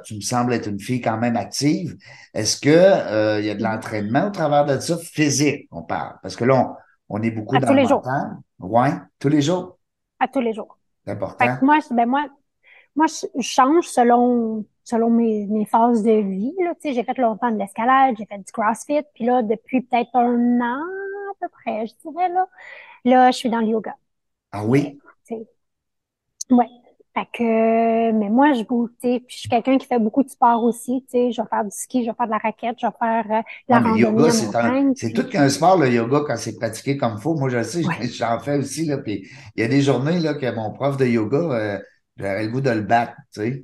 tu 0.04 0.16
me 0.16 0.20
sembles 0.20 0.52
être 0.52 0.68
une 0.68 0.80
fille 0.80 1.00
quand 1.00 1.16
même 1.16 1.36
active. 1.36 1.96
Est-ce 2.34 2.60
que 2.60 3.38
il 3.38 3.46
y 3.46 3.50
a 3.50 3.54
de 3.54 3.62
l'entraînement 3.62 4.26
au 4.26 4.30
travers 4.30 4.66
de 4.66 4.78
ça? 4.80 4.98
Physique 4.98 5.68
On 5.70 5.82
parle 5.82 6.16
parce 6.22 6.34
que 6.34 6.44
là, 6.44 6.76
on, 7.08 7.22
est 7.22 7.30
beaucoup 7.30 7.56
dans 7.56 7.68
tous 7.68 7.74
les 7.74 7.86
jours. 7.86 8.02
Ouais, 8.58 8.90
tous 9.20 9.28
les 9.28 9.42
jours? 9.42 9.78
À 10.18 10.26
tous 10.26 10.40
les 10.40 10.52
jours. 10.52 10.76
C'est 11.04 11.12
important. 11.12 11.58
moi, 11.62 11.78
ben 11.92 12.06
moi, 12.06 12.24
moi, 12.96 13.06
je 13.06 13.40
change 13.40 13.86
selon 13.86 14.64
selon 14.84 15.10
mes, 15.10 15.46
mes 15.46 15.64
phases 15.64 16.02
de 16.02 16.12
vie. 16.12 16.54
Là. 16.60 16.74
Tu 16.74 16.88
sais, 16.88 16.94
j'ai 16.94 17.04
fait 17.04 17.16
longtemps 17.18 17.50
de 17.50 17.58
l'escalade, 17.58 18.16
j'ai 18.18 18.26
fait 18.26 18.38
du 18.38 18.52
CrossFit, 18.52 19.02
puis 19.14 19.24
là, 19.24 19.42
depuis 19.42 19.82
peut-être 19.82 20.10
un 20.14 20.60
an 20.60 20.84
à 21.32 21.34
peu 21.40 21.48
près, 21.48 21.86
je 21.86 21.92
dirais, 22.02 22.28
là, 22.28 22.46
là, 23.04 23.30
je 23.30 23.36
suis 23.36 23.50
dans 23.50 23.60
le 23.60 23.66
yoga. 23.66 23.94
Ah 24.52 24.64
oui? 24.64 24.98
Oui. 26.50 26.66
Fait 27.14 27.28
que, 27.30 28.12
mais 28.12 28.30
moi, 28.30 28.54
je 28.54 28.62
bouge, 28.62 28.88
tu 29.02 29.08
sais, 29.08 29.20
puis 29.20 29.34
je 29.36 29.40
suis 29.40 29.48
quelqu'un 29.50 29.76
qui 29.76 29.86
fait 29.86 29.98
beaucoup 29.98 30.22
de 30.22 30.30
sport 30.30 30.64
aussi, 30.64 31.02
tu 31.02 31.10
sais, 31.10 31.32
je 31.32 31.42
vais 31.42 31.48
faire 31.48 31.62
du 31.62 31.70
ski, 31.70 32.04
je 32.04 32.10
vais 32.10 32.16
faire 32.16 32.26
de 32.26 32.30
la 32.32 32.38
raquette, 32.38 32.76
je 32.80 32.86
vais 32.86 32.92
faire 32.98 33.24
euh, 33.26 33.42
la 33.68 33.76
ah, 33.76 33.80
randonnée 33.80 34.00
yoga, 34.00 34.30
c'est 34.94 35.12
tout 35.12 35.28
qu'un 35.28 35.50
sport, 35.50 35.76
le 35.76 35.90
yoga, 35.90 36.20
quand 36.26 36.36
c'est 36.38 36.56
pratiqué 36.56 36.96
comme 36.96 37.16
il 37.18 37.20
faut. 37.20 37.34
Moi, 37.34 37.50
je 37.50 37.58
le 37.58 37.64
sais, 37.64 37.82
j'en 38.14 38.38
fais 38.40 38.56
aussi, 38.56 38.86
là, 38.86 38.96
puis 38.96 39.28
il 39.56 39.60
y 39.60 39.64
a 39.64 39.68
des 39.68 39.82
journées, 39.82 40.20
là, 40.20 40.32
que 40.32 40.50
mon 40.54 40.72
prof 40.72 40.96
de 40.96 41.04
yoga, 41.04 41.36
euh, 41.36 41.78
J'aurais 42.16 42.44
le 42.44 42.50
goût 42.50 42.60
de 42.60 42.70
le 42.70 42.82
battre, 42.82 43.14
tu 43.32 43.40
sais. 43.40 43.62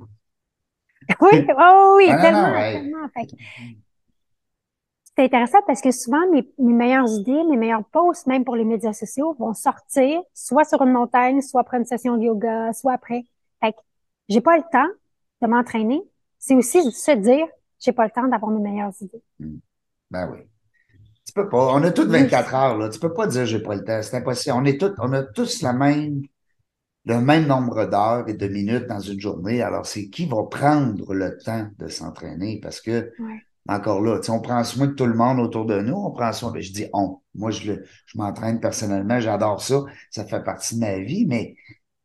Oui, 1.21 1.47
oh, 1.57 1.95
oui, 1.97 2.07
ah, 2.09 2.21
tellement, 2.21 2.53
tellement. 2.53 3.09
C'est 5.19 5.25
intéressant 5.25 5.57
parce 5.67 5.81
que 5.81 5.91
souvent, 5.91 6.31
mes, 6.31 6.49
mes, 6.57 6.71
meilleures 6.71 7.09
idées, 7.09 7.43
mes 7.43 7.57
meilleurs 7.57 7.83
posts, 7.83 8.25
même 8.25 8.45
pour 8.45 8.55
les 8.55 8.63
médias 8.63 8.93
sociaux, 8.93 9.35
vont 9.37 9.53
sortir 9.53 10.21
soit 10.33 10.63
sur 10.63 10.81
une 10.81 10.93
montagne, 10.93 11.41
soit 11.41 11.59
après 11.59 11.75
une 11.75 11.83
session 11.83 12.15
de 12.15 12.23
yoga, 12.23 12.71
soit 12.71 12.93
après. 12.93 13.25
Fait 13.61 13.73
que 13.73 13.77
j'ai 14.29 14.39
pas 14.39 14.55
le 14.55 14.63
temps 14.71 14.87
de 15.41 15.47
m'entraîner. 15.47 16.01
C'est 16.37 16.55
aussi 16.55 16.89
se 16.93 17.11
dire, 17.11 17.45
j'ai 17.81 17.91
pas 17.91 18.05
le 18.05 18.11
temps 18.11 18.29
d'avoir 18.29 18.49
mes 18.51 18.61
meilleures 18.61 18.93
idées. 19.01 19.21
Hmm. 19.39 19.57
Ben 20.09 20.31
oui. 20.31 20.39
Tu 21.25 21.33
peux 21.33 21.49
pas. 21.49 21.73
On 21.73 21.83
a 21.83 21.91
toutes 21.91 22.07
24 22.07 22.55
heures, 22.55 22.77
là. 22.77 22.87
Tu 22.87 22.97
peux 22.97 23.13
pas 23.13 23.27
dire 23.27 23.45
j'ai 23.45 23.61
pas 23.61 23.75
le 23.75 23.83
temps. 23.83 24.01
C'est 24.01 24.15
impossible. 24.15 24.55
On 24.57 24.63
est 24.63 24.79
tous, 24.79 24.93
on 24.99 25.11
a 25.11 25.23
tous 25.23 25.61
la 25.61 25.73
même 25.73 26.21
le 27.03 27.19
même 27.19 27.45
nombre 27.45 27.85
d'heures 27.87 28.29
et 28.29 28.35
de 28.35 28.47
minutes 28.47 28.87
dans 28.87 28.99
une 29.01 29.19
journée. 29.19 29.61
Alors, 29.61 29.85
c'est 29.85 30.09
qui 30.09 30.27
va 30.27 30.43
prendre 30.43 31.13
le 31.13 31.37
temps 31.37 31.67
de 31.77 31.89
s'entraîner? 31.89 32.61
Parce 32.61 32.79
que, 32.79 33.11
encore 33.69 34.01
là, 34.01 34.19
on 34.29 34.41
prend 34.41 34.63
soin 34.63 34.87
de 34.87 34.93
tout 34.93 35.05
le 35.05 35.13
monde 35.13 35.39
autour 35.39 35.65
de 35.65 35.79
nous, 35.79 35.95
on 35.95 36.11
prend 36.11 36.33
soin, 36.33 36.51
ben, 36.51 36.61
je 36.61 36.71
dis 36.71 36.87
on. 36.93 37.19
Moi, 37.35 37.51
je, 37.51 37.73
je 38.05 38.17
m'entraîne 38.17 38.59
personnellement, 38.59 39.19
j'adore 39.19 39.61
ça, 39.61 39.83
ça 40.09 40.25
fait 40.25 40.43
partie 40.43 40.75
de 40.75 40.81
ma 40.81 40.99
vie, 40.99 41.25
mais 41.27 41.55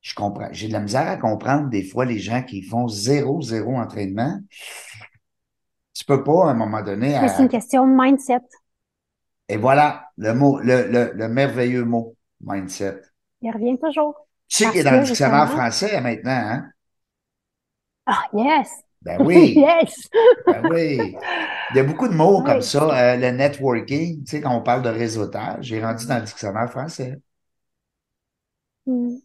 je 0.00 0.14
comprends. 0.14 0.48
J'ai 0.52 0.68
de 0.68 0.72
la 0.72 0.80
misère 0.80 1.08
à 1.08 1.16
comprendre 1.16 1.68
des 1.70 1.82
fois 1.82 2.04
les 2.04 2.18
gens 2.18 2.42
qui 2.42 2.62
font 2.62 2.88
zéro, 2.88 3.40
zéro 3.40 3.76
entraînement. 3.76 4.38
Tu 5.94 6.04
peux 6.04 6.22
pas, 6.22 6.48
à 6.48 6.50
un 6.50 6.54
moment 6.54 6.82
donné. 6.82 7.18
C'est 7.28 7.42
une 7.42 7.48
question 7.48 7.86
de 7.86 7.92
mindset. 7.92 8.40
Et 9.48 9.56
voilà, 9.56 10.08
le 10.16 10.34
mot, 10.34 10.58
le, 10.58 10.88
le, 10.90 11.12
le 11.14 11.28
merveilleux 11.28 11.84
mot, 11.84 12.16
mindset. 12.40 13.00
Il 13.42 13.50
revient 13.50 13.78
toujours. 13.78 14.26
Tu 14.48 14.58
sais 14.64 14.70
qu'il 14.70 14.80
est 14.80 14.84
dans 14.84 14.92
le 14.92 15.04
dictionnaire 15.04 15.50
français 15.50 16.00
maintenant, 16.00 16.30
hein? 16.30 16.66
Ah, 18.06 18.28
yes! 18.32 18.82
Ben 19.04 19.18
oui! 19.24 19.54
yes! 19.56 20.08
ben 20.46 20.66
oui! 20.70 21.16
Il 21.70 21.76
y 21.76 21.80
a 21.80 21.84
beaucoup 21.84 22.08
de 22.08 22.14
mots 22.14 22.42
comme 22.42 22.62
ça. 22.62 22.84
Euh, 22.84 23.16
le 23.16 23.30
networking, 23.30 24.24
tu 24.24 24.30
sais, 24.30 24.40
quand 24.40 24.56
on 24.56 24.62
parle 24.62 24.82
de 24.82 24.88
réseautage, 24.88 25.66
j'ai 25.66 25.82
rendu 25.82 26.06
dans 26.06 26.18
le 26.18 26.24
dictionnaire 26.24 26.70
français. 26.70 27.18
Hmm. 28.86 29.16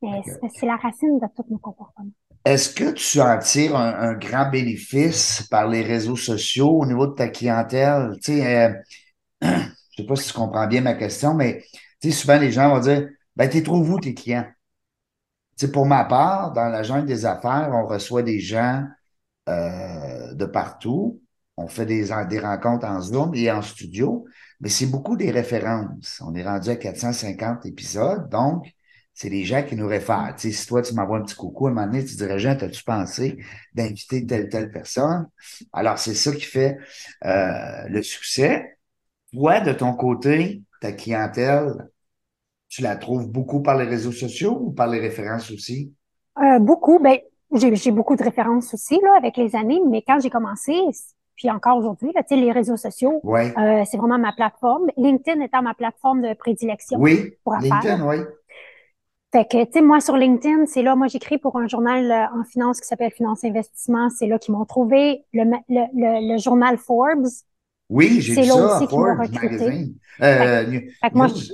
C'est 0.00 0.66
la 0.66 0.76
racine 0.76 1.18
de 1.18 1.26
tous 1.36 1.44
nos 1.48 1.58
comportements. 1.58 2.10
Est-ce 2.44 2.74
que 2.74 2.90
tu 2.92 3.20
en 3.20 3.38
tires 3.38 3.76
un, 3.76 4.14
grand 4.14 4.50
bénéfice 4.50 5.46
par 5.48 5.68
les 5.68 5.82
réseaux 5.82 6.16
sociaux 6.16 6.80
au 6.80 6.86
niveau 6.86 7.06
de 7.06 7.14
ta 7.14 7.28
clientèle? 7.28 8.16
Tu 8.22 8.38
sais, 8.38 8.66
euh, 8.66 8.72
je 9.42 10.02
sais 10.02 10.06
pas 10.06 10.16
si 10.16 10.28
tu 10.28 10.34
comprends 10.34 10.66
bien 10.66 10.80
ma 10.80 10.94
question, 10.94 11.34
mais 11.34 11.62
tu 12.00 12.10
sais, 12.10 12.16
souvent 12.16 12.38
les 12.38 12.50
gens 12.50 12.68
vont 12.70 12.80
dire 12.80 13.08
ben, 13.36 13.48
tu 13.48 13.62
trouves 13.62 13.88
où 13.90 14.00
tes 14.00 14.14
clients? 14.14 14.46
sais, 15.56 15.72
pour 15.72 15.86
ma 15.86 16.04
part, 16.04 16.52
dans 16.52 16.68
la 16.68 16.82
jungle 16.82 17.06
des 17.06 17.24
affaires, 17.24 17.70
on 17.72 17.86
reçoit 17.86 18.22
des 18.22 18.40
gens 18.40 18.84
euh, 19.48 20.34
de 20.34 20.44
partout. 20.44 21.20
On 21.56 21.68
fait 21.68 21.86
des, 21.86 22.08
des 22.28 22.38
rencontres 22.38 22.86
en 22.86 23.00
Zoom 23.00 23.34
et 23.34 23.50
en 23.50 23.62
studio, 23.62 24.24
mais 24.60 24.68
c'est 24.68 24.86
beaucoup 24.86 25.16
des 25.16 25.30
références. 25.30 26.22
On 26.24 26.34
est 26.34 26.44
rendu 26.44 26.70
à 26.70 26.76
450 26.76 27.66
épisodes, 27.66 28.28
donc 28.30 28.72
c'est 29.14 29.28
les 29.28 29.44
gens 29.44 29.62
qui 29.62 29.76
nous 29.76 29.86
réfèrent. 29.86 30.34
si 30.38 30.66
toi, 30.66 30.82
tu 30.82 30.94
m'envoies 30.94 31.18
un 31.18 31.22
petit 31.22 31.34
coucou, 31.34 31.66
à 31.66 31.70
un 31.70 31.74
moment 31.74 31.86
donné, 31.86 32.04
tu 32.04 32.16
dirais, 32.16 32.38
Jean, 32.38 32.56
as-tu 32.58 32.82
pensé 32.82 33.38
d'inviter 33.74 34.26
telle, 34.26 34.48
telle 34.48 34.70
personne? 34.70 35.28
Alors, 35.72 35.98
c'est 35.98 36.14
ça 36.14 36.32
qui 36.32 36.42
fait 36.42 36.78
euh, 37.24 37.88
le 37.88 38.02
succès. 38.02 38.78
Toi, 39.32 39.60
de 39.60 39.72
ton 39.72 39.92
côté, 39.94 40.62
ta 40.80 40.92
clientèle, 40.92 41.90
tu 42.68 42.80
la 42.80 42.96
trouves 42.96 43.28
beaucoup 43.28 43.60
par 43.60 43.76
les 43.76 43.84
réseaux 43.84 44.12
sociaux 44.12 44.58
ou 44.58 44.72
par 44.72 44.86
les 44.86 44.98
références 44.98 45.50
aussi? 45.50 45.92
Euh, 46.38 46.58
beaucoup. 46.58 46.98
Ben, 46.98 47.18
j'ai 47.54 47.90
beaucoup 47.90 48.16
de 48.16 48.22
références 48.22 48.72
aussi 48.74 48.98
là, 49.02 49.14
avec 49.16 49.36
les 49.36 49.54
années, 49.56 49.80
mais 49.88 50.02
quand 50.02 50.18
j'ai 50.20 50.30
commencé, 50.30 50.74
puis 51.36 51.50
encore 51.50 51.76
aujourd'hui, 51.78 52.10
là, 52.14 52.22
tu 52.22 52.34
sais, 52.34 52.40
les 52.40 52.52
réseaux 52.52 52.76
sociaux, 52.76 53.20
Oui. 53.24 53.40
euh, 53.58 53.82
c'est 53.86 53.96
vraiment 53.96 54.18
ma 54.18 54.32
plateforme. 54.32 54.90
LinkedIn 54.96 55.40
étant 55.40 55.62
ma 55.62 55.74
plateforme 55.74 56.22
de 56.22 56.34
prédilection 56.34 56.98
Oui. 57.00 57.34
pour 57.44 57.54
affaires. 57.54 57.80
LinkedIn, 57.82 58.06
oui. 58.08 58.16
Fait 59.34 59.46
que, 59.48 59.64
tu 59.64 59.72
sais, 59.72 59.80
moi, 59.80 60.00
sur 60.00 60.16
LinkedIn, 60.16 60.66
c'est 60.66 60.82
là, 60.82 60.94
moi, 60.94 61.06
j'écris 61.06 61.38
pour 61.38 61.56
un 61.56 61.66
journal 61.66 62.10
euh, 62.10 62.38
en 62.38 62.44
finance 62.44 62.80
qui 62.82 62.86
s'appelle 62.86 63.10
Finance 63.12 63.42
Investissement. 63.44 64.10
C'est 64.10 64.26
là 64.26 64.38
qu'ils 64.38 64.52
m'ont 64.54 64.66
trouvé. 64.66 65.24
Le, 65.32 65.44
le, 65.44 65.84
le, 65.94 66.32
le 66.34 66.38
journal 66.38 66.76
Forbes. 66.76 67.26
Oui, 67.88 68.20
j'ai 68.20 68.34
C'est 68.34 68.42
vu 68.42 68.48
là 68.48 68.54
ça, 68.54 68.76
aussi 68.76 68.86
qu'ils 68.88 68.98
m'ont 68.98 69.06
Forbes 69.06 69.20
recruté. 69.20 69.48
Magazine. 69.48 69.94
Euh, 70.20 70.66
New- 70.66 70.80
Fait 71.00 71.10
que 71.10 71.16
moi, 71.16 71.26
je, 71.28 71.52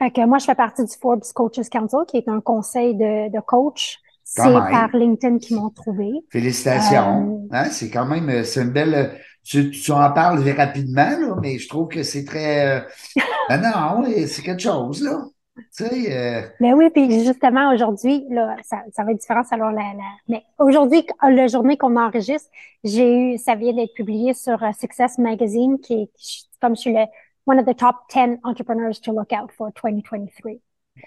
fait 0.00 0.10
que 0.10 0.26
moi, 0.26 0.38
je 0.38 0.44
fais 0.44 0.54
partie 0.56 0.84
du 0.84 0.92
Forbes 1.00 1.22
Coaches 1.34 1.68
Council, 1.70 1.98
qui 2.08 2.16
est 2.16 2.28
un 2.28 2.40
conseil 2.40 2.96
de, 2.96 3.30
de 3.30 3.40
coach. 3.40 3.98
C'est 4.24 4.52
par 4.52 4.88
LinkedIn 4.94 5.38
qu'ils 5.38 5.56
m'ont 5.56 5.70
trouvé. 5.70 6.10
Félicitations. 6.30 7.46
Euh, 7.52 7.56
Hein, 7.56 7.64
c'est 7.70 7.90
quand 7.90 8.06
même, 8.06 8.28
euh, 8.30 8.44
c'est 8.44 8.62
une 8.62 8.70
belle. 8.70 9.12
Tu, 9.44 9.70
tu 9.70 9.92
en 9.92 10.10
parles 10.12 10.42
rapidement, 10.50 11.10
là, 11.10 11.36
mais 11.40 11.58
je 11.58 11.68
trouve 11.68 11.88
que 11.88 12.02
c'est 12.02 12.24
très. 12.24 12.78
euh, 12.78 12.80
ah 13.48 13.58
non, 13.58 14.04
c'est 14.26 14.42
quelque 14.42 14.62
chose, 14.62 15.02
là. 15.02 15.24
Tu 15.56 15.62
sais, 15.84 16.12
euh, 16.12 16.42
Mais 16.58 16.72
oui, 16.72 16.90
puis 16.90 17.24
justement, 17.24 17.72
aujourd'hui, 17.72 18.24
là, 18.30 18.56
ça, 18.64 18.78
ça 18.92 19.04
va 19.04 19.12
être 19.12 19.20
différent 19.20 19.42
alors 19.52 19.70
la, 19.70 19.82
la... 19.82 20.10
Mais 20.28 20.42
aujourd'hui, 20.58 21.06
la 21.22 21.46
journée 21.46 21.76
qu'on 21.76 21.96
enregistre, 21.96 22.50
j'ai 22.82 23.34
eu, 23.34 23.38
ça 23.38 23.54
vient 23.54 23.72
d'être 23.72 23.94
publié 23.94 24.34
sur 24.34 24.60
euh, 24.64 24.72
Success 24.78 25.16
Magazine, 25.18 25.78
qui 25.78 25.92
est 25.94 26.10
comme 26.60 26.74
je 26.74 26.80
suis 26.80 26.92
le 26.92 27.04
one 27.46 27.60
of 27.60 27.66
the 27.66 27.76
top 27.76 27.96
10 28.12 28.38
entrepreneurs 28.42 28.98
to 29.00 29.12
look 29.12 29.32
out 29.32 29.52
for 29.52 29.70
2023. 29.80 30.60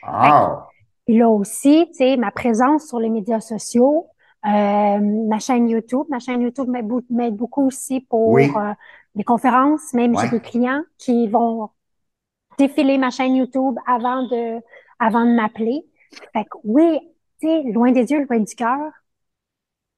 wow. 0.04 0.68
Puis 1.08 1.18
là 1.18 1.30
aussi, 1.30 1.88
tu 1.92 1.94
sais, 2.00 2.18
ma 2.18 2.32
présence 2.32 2.88
sur 2.88 3.00
les 3.00 3.10
médias 3.10 3.40
sociaux, 3.40 4.10
euh, 4.46 5.00
ma 5.00 5.40
chaîne 5.40 5.70
YouTube, 5.70 6.06
ma 6.10 6.20
chaîne 6.20 6.42
YouTube 6.42 6.68
m'aide 7.10 7.36
beaucoup 7.36 7.66
aussi 7.68 8.02
pour 8.02 8.30
Oui. 8.30 8.52
euh, 8.56 8.74
des 9.16 9.24
conférences. 9.24 9.94
Même 9.94 10.16
Ouais. 10.16 10.24
j'ai 10.26 10.32
des 10.32 10.42
clients 10.42 10.84
qui 10.98 11.28
vont 11.28 11.70
défiler 12.58 12.98
ma 12.98 13.10
chaîne 13.10 13.36
YouTube 13.36 13.76
avant 13.88 14.24
de, 14.28 14.60
avant 15.00 15.26
de 15.26 15.32
m'appeler. 15.32 15.86
Fait 16.34 16.44
que 16.46 16.58
oui, 16.64 17.00
tu 17.40 17.48
sais, 17.48 17.64
loin 17.72 17.92
des 17.92 18.12
yeux, 18.12 18.26
loin 18.30 18.40
du 18.40 18.56
cœur, 18.56 18.80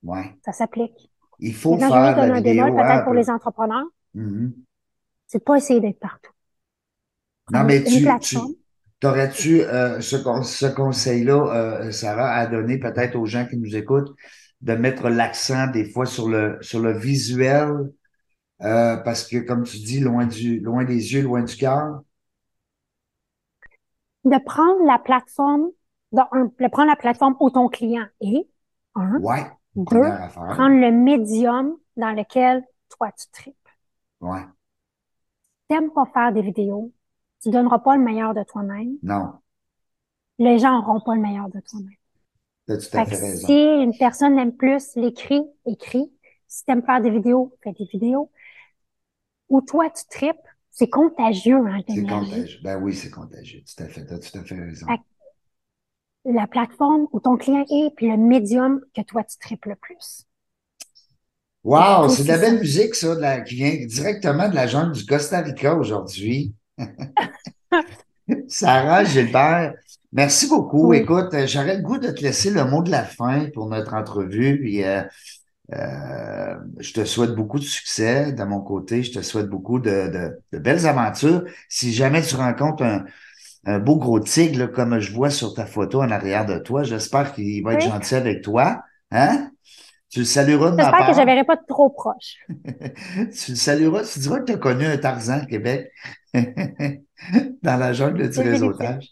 Ouais. 0.03 0.35
ça 0.45 0.51
s'applique. 0.51 1.11
Il 1.39 1.53
faut 1.55 1.71
Maintenant, 1.71 1.87
je 1.87 1.91
faire 1.93 2.15
donner 2.15 2.27
la 2.29 2.35
un 2.35 2.41
vidéo. 2.41 2.77
hein, 2.79 2.83
peut-être 2.87 3.03
pour 3.05 3.13
les 3.13 3.29
entrepreneurs, 3.29 3.85
Mhm. 4.13 4.53
c'est 5.27 5.39
de 5.39 5.43
pas 5.43 5.55
essayer 5.57 5.79
d'être 5.79 5.99
partout. 5.99 6.31
Non, 7.51 7.63
mais 7.63 7.77
Une 7.79 7.83
tu, 7.85 7.91
tu 7.97 8.03
plateforme. 8.03 8.53
T'aurais-tu 8.99 9.61
euh, 9.61 10.01
ce, 10.01 10.17
ce 10.43 10.65
conseil-là, 10.65 11.33
euh, 11.33 11.91
Sarah, 11.91 12.31
à 12.31 12.47
donner 12.47 12.77
peut-être 12.77 13.15
aux 13.15 13.25
gens 13.25 13.45
qui 13.45 13.57
nous 13.57 13.75
écoutent, 13.75 14.13
de 14.61 14.73
mettre 14.73 15.09
l'accent 15.09 15.67
des 15.67 15.89
fois 15.89 16.05
sur 16.05 16.27
le 16.27 16.57
sur 16.61 16.79
le 16.81 16.91
visuel, 16.91 17.91
euh, 18.61 18.97
parce 18.97 19.25
que 19.25 19.37
comme 19.37 19.63
tu 19.63 19.77
dis, 19.77 19.99
loin 19.99 20.25
du 20.25 20.59
loin 20.59 20.83
des 20.83 21.13
yeux, 21.13 21.21
loin 21.21 21.43
du 21.43 21.55
cœur? 21.55 22.01
De 24.25 24.37
prendre 24.43 24.85
la 24.85 24.99
plateforme, 24.99 25.69
de, 26.11 26.67
prendre 26.67 26.89
la 26.89 26.97
plateforme 26.97 27.37
où 27.39 27.49
ton 27.49 27.69
client 27.69 28.05
est, 28.21 28.47
un. 28.95 29.17
Ouais. 29.21 29.45
Deux, 29.75 30.01
prendre 30.33 30.75
le 30.75 30.91
médium 30.91 31.77
dans 31.95 32.11
lequel 32.11 32.63
toi 32.89 33.11
tu 33.17 33.27
tripes. 33.31 33.55
Ouais. 34.19 34.43
T'aimes 35.69 35.91
pas 35.91 36.05
faire 36.13 36.33
des 36.33 36.41
vidéos, 36.41 36.91
tu 37.41 37.49
donneras 37.49 37.79
pas 37.79 37.95
le 37.97 38.03
meilleur 38.03 38.33
de 38.33 38.43
toi-même. 38.43 38.97
Non. 39.01 39.41
Les 40.39 40.59
gens 40.59 40.71
n'auront 40.81 41.01
pas 41.01 41.15
le 41.15 41.21
meilleur 41.21 41.49
de 41.49 41.59
toi-même. 41.59 41.95
T'as 42.65 42.77
tout 42.77 42.85
à 42.97 43.05
Fait 43.05 43.05
fait 43.05 43.15
que 43.15 43.21
raison. 43.21 43.47
si 43.47 43.53
une 43.53 43.97
personne 43.97 44.37
aime 44.39 44.55
plus 44.55 44.95
l'écrit, 44.95 45.41
écrit. 45.65 46.11
Si 46.47 46.65
t'aimes 46.65 46.83
faire 46.83 47.01
des 47.01 47.11
vidéos, 47.11 47.55
fais 47.63 47.73
des 47.73 47.85
vidéos. 47.85 48.31
Ou 49.49 49.61
toi 49.61 49.89
tu 49.89 50.03
tripes, 50.09 50.35
c'est 50.71 50.89
contagieux, 50.89 51.57
hein, 51.67 51.79
C'est 51.87 51.95
l'énergie. 51.95 52.31
contagieux. 52.31 52.59
Ben 52.63 52.81
oui, 52.81 52.95
c'est 52.95 53.09
contagieux. 53.09 53.61
Tout 53.65 53.83
à 53.83 53.87
fait. 53.87 54.05
T'as 54.05 54.19
tout 54.19 54.37
à 54.37 54.43
fait 54.43 54.55
raison. 54.55 54.87
Fait 54.87 54.99
La 56.25 56.47
plateforme 56.47 57.07
où 57.11 57.19
ton 57.19 57.35
client 57.37 57.65
est, 57.69 57.93
puis 57.95 58.09
le 58.09 58.17
médium 58.17 58.81
que 58.95 59.01
toi 59.01 59.23
tu 59.23 59.37
tripes 59.37 59.65
le 59.65 59.75
plus. 59.75 60.25
Wow, 61.63 62.07
c'est 62.09 62.23
de 62.23 62.27
la 62.29 62.37
belle 62.37 62.59
musique, 62.59 62.95
ça, 62.95 63.15
de 63.15 63.21
la- 63.21 63.41
qui 63.41 63.55
vient 63.55 63.75
directement 63.85 64.47
de 64.49 64.55
la 64.55 64.65
jungle 64.67 64.93
du 64.93 65.05
Costa 65.05 65.41
Rica 65.41 65.75
aujourd'hui. 65.75 66.53
Sarah 68.47 69.03
Gilbert, 69.05 69.73
merci 70.11 70.47
beaucoup. 70.47 70.89
Oui. 70.89 70.97
Écoute, 70.97 71.33
euh, 71.33 71.47
j'aurais 71.47 71.77
le 71.77 71.81
goût 71.83 71.97
de 71.97 72.09
te 72.11 72.21
laisser 72.21 72.51
le 72.51 72.63
mot 72.65 72.81
de 72.83 72.91
la 72.91 73.03
fin 73.03 73.47
pour 73.53 73.67
notre 73.69 73.93
entrevue. 73.93 74.59
Puis, 74.59 74.83
euh, 74.83 75.01
euh, 75.73 76.55
je 76.79 76.93
te 76.93 77.05
souhaite 77.05 77.31
beaucoup 77.35 77.59
de 77.59 77.65
succès 77.65 78.33
de 78.33 78.43
mon 78.43 78.61
côté. 78.61 79.03
Je 79.03 79.13
te 79.13 79.21
souhaite 79.23 79.47
beaucoup 79.47 79.79
de, 79.79 80.09
de- 80.09 80.39
de 80.53 80.59
belles 80.59 80.87
aventures. 80.87 81.43
Si 81.69 81.93
jamais 81.93 82.21
tu 82.23 82.35
rencontres 82.35 82.83
un, 82.83 83.05
un 83.65 83.79
beau 83.79 83.97
gros 83.97 84.19
tigre, 84.19 84.59
là, 84.59 84.67
comme 84.67 84.99
je 84.99 85.13
vois 85.13 85.29
sur 85.31 85.53
ta 85.55 85.65
photo 85.65 86.01
en 86.01 86.11
arrière 86.11 86.45
de 86.45 86.59
toi, 86.59 86.83
j'espère 86.83 87.33
qu'il 87.33 87.63
va 87.63 87.75
être 87.75 87.83
Oui. 87.83 87.89
gentil 87.91 88.15
avec 88.15 88.43
toi. 88.43 88.83
Hein? 89.11 89.51
Tu 90.09 90.19
le 90.19 90.25
salueras 90.25 90.71
de 90.71 90.77
ma 90.77 90.83
J'espère 90.83 91.05
que 91.07 91.13
je 91.13 91.21
ne 91.21 91.25
verrai 91.25 91.43
pas 91.45 91.55
de 91.55 91.65
trop 91.67 91.89
proche. 91.89 92.37
Tu 93.31 93.51
le 93.51 93.55
salueras, 93.57 94.03
tu 94.03 94.19
diras 94.19 94.39
que 94.39 94.45
tu 94.45 94.51
as 94.53 94.57
connu 94.57 94.85
un 94.85 94.97
Tarzan 94.97 95.45
Québec 95.45 95.91
dans 97.63 97.77
la 97.77 97.93
jungle 97.93 98.29
du 98.29 98.39
réseautage. 98.39 99.11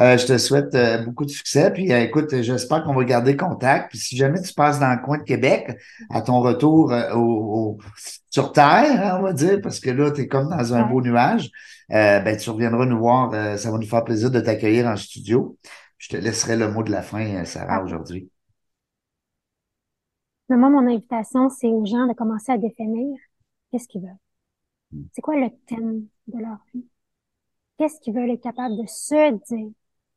Euh, 0.00 0.16
je 0.16 0.26
te 0.26 0.38
souhaite 0.38 0.74
euh, 0.74 1.04
beaucoup 1.04 1.24
de 1.26 1.30
succès. 1.30 1.70
Puis 1.72 1.92
euh, 1.92 2.00
écoute, 2.02 2.34
j'espère 2.42 2.82
qu'on 2.84 2.94
va 2.94 3.04
garder 3.04 3.36
contact. 3.36 3.90
Puis 3.90 3.98
si 3.98 4.16
jamais 4.16 4.40
tu 4.40 4.54
passes 4.54 4.80
dans 4.80 4.90
le 4.90 5.02
coin 5.04 5.18
de 5.18 5.22
Québec, 5.24 5.70
à 6.10 6.22
ton 6.22 6.40
retour 6.40 6.92
au, 7.14 7.18
au- 7.18 7.78
sur 8.30 8.52
Terre, 8.52 9.14
hein, 9.14 9.18
on 9.20 9.22
va 9.22 9.32
dire, 9.34 9.60
parce 9.62 9.80
que 9.80 9.90
là, 9.90 10.10
tu 10.10 10.22
es 10.22 10.28
comme 10.28 10.48
dans 10.48 10.74
un 10.74 10.82
Ouais. 10.82 10.88
beau 10.88 11.02
nuage, 11.02 11.50
ben, 11.90 12.36
tu 12.36 12.50
reviendras 12.50 12.86
nous 12.86 12.98
voir. 12.98 13.32
ça 13.58 13.70
va 13.70 13.78
nous 13.78 13.86
faire 13.86 14.04
plaisir 14.04 14.30
de 14.30 14.40
t'accueillir 14.40 14.86
en 14.86 14.96
studio. 14.96 15.58
Je 15.98 16.08
te 16.08 16.16
laisserai 16.16 16.56
le 16.56 16.70
mot 16.70 16.82
de 16.82 16.90
la 16.90 17.02
fin, 17.02 17.44
Sarah, 17.44 17.80
Parfait. 17.80 17.82
aujourd'hui. 17.82 18.30
Moi, 20.48 20.70
mon 20.70 20.86
invitation, 20.86 21.48
c'est 21.48 21.66
aux 21.66 21.84
gens 21.84 22.06
de 22.06 22.12
commencer 22.14 22.52
à 22.52 22.58
définir 22.58 23.18
qu'est-ce 23.72 23.88
qu'ils 23.88 24.02
veulent. 24.02 24.16
C'est 25.12 25.22
quoi 25.22 25.36
le 25.36 25.50
thème 25.66 26.06
de 26.26 26.38
leur 26.38 26.58
vie? 26.74 26.86
Qu'est-ce 27.78 28.00
qu'ils 28.00 28.14
veulent 28.14 28.30
être 28.30 28.42
capables 28.42 28.76
de 28.76 28.86
se 28.86 29.32
dire 29.52 29.70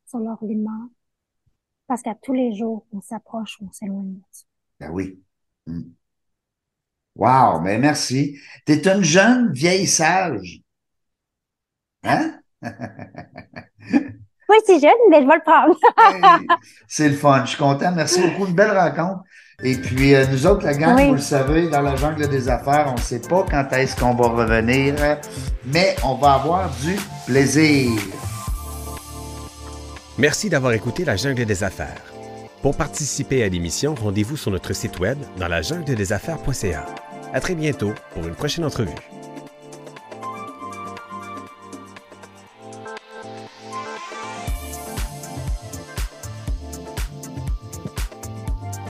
sur 0.06 0.18
leur 0.18 0.44
vie 0.44 0.56
de 0.56 0.62
mort? 0.62 0.88
Parce 1.86 2.02
qu'à 2.02 2.14
tous 2.14 2.32
les 2.32 2.54
jours, 2.54 2.86
on 2.92 3.00
s'approche 3.00 3.60
ou 3.60 3.66
on 3.68 3.72
s'éloigne 3.72 4.14
de 4.14 4.20
ça. 4.30 4.44
Ben 4.80 4.90
oui. 4.90 5.18
Mm. 5.66 5.82
Wow, 7.14 7.60
ben 7.62 7.80
merci. 7.80 8.38
Tu 8.66 8.72
es 8.72 8.86
une 8.88 9.02
jeune 9.02 9.52
vieille 9.52 9.86
sage. 9.86 10.60
Hein? 12.02 12.40
Oui, 14.48 14.56
c'est 14.64 14.78
jeune, 14.78 14.92
mais 15.10 15.22
je 15.22 15.26
vais 15.26 15.34
le 15.34 15.42
prendre. 15.42 15.76
Hey, 15.98 16.46
C'est 16.86 17.08
le 17.08 17.16
fun. 17.16 17.44
Je 17.44 17.50
suis 17.50 17.58
content. 17.58 17.92
Merci 17.92 18.20
beaucoup. 18.20 18.46
Une 18.46 18.54
belle 18.54 18.76
rencontre. 18.76 19.24
Et 19.62 19.74
puis, 19.76 20.14
euh, 20.14 20.26
nous 20.30 20.46
autres, 20.46 20.66
la 20.66 20.74
gang, 20.74 20.96
Oui. 20.96 21.06
vous 21.08 21.14
le 21.14 21.20
savez, 21.20 21.68
dans 21.68 21.80
la 21.80 21.96
jungle 21.96 22.28
des 22.28 22.48
affaires, 22.48 22.88
on 22.90 22.94
ne 22.94 23.00
sait 23.00 23.20
pas 23.20 23.44
quand 23.50 23.66
est-ce 23.72 23.96
qu'on 23.96 24.14
va 24.14 24.28
revenir, 24.28 24.94
mais 25.64 25.96
on 26.04 26.14
va 26.16 26.34
avoir 26.34 26.70
du 26.82 26.94
plaisir. 27.26 27.90
Merci 30.18 30.50
d'avoir 30.50 30.72
écouté 30.72 31.04
La 31.04 31.16
Jungle 31.16 31.44
des 31.46 31.62
Affaires. 31.64 32.02
Pour 32.62 32.76
participer 32.76 33.42
à 33.44 33.48
l'émission, 33.48 33.94
rendez-vous 33.94 34.36
sur 34.36 34.50
notre 34.50 34.72
site 34.74 34.98
web 34.98 35.18
dans 35.38 35.48
la 35.48 35.62
jungle 35.62 35.94
des 35.94 36.12
affaires.ca. 36.12 36.84
À 37.32 37.40
très 37.40 37.54
bientôt 37.54 37.92
pour 38.14 38.26
une 38.26 38.34
prochaine 38.34 38.64
entrevue. 38.64 38.90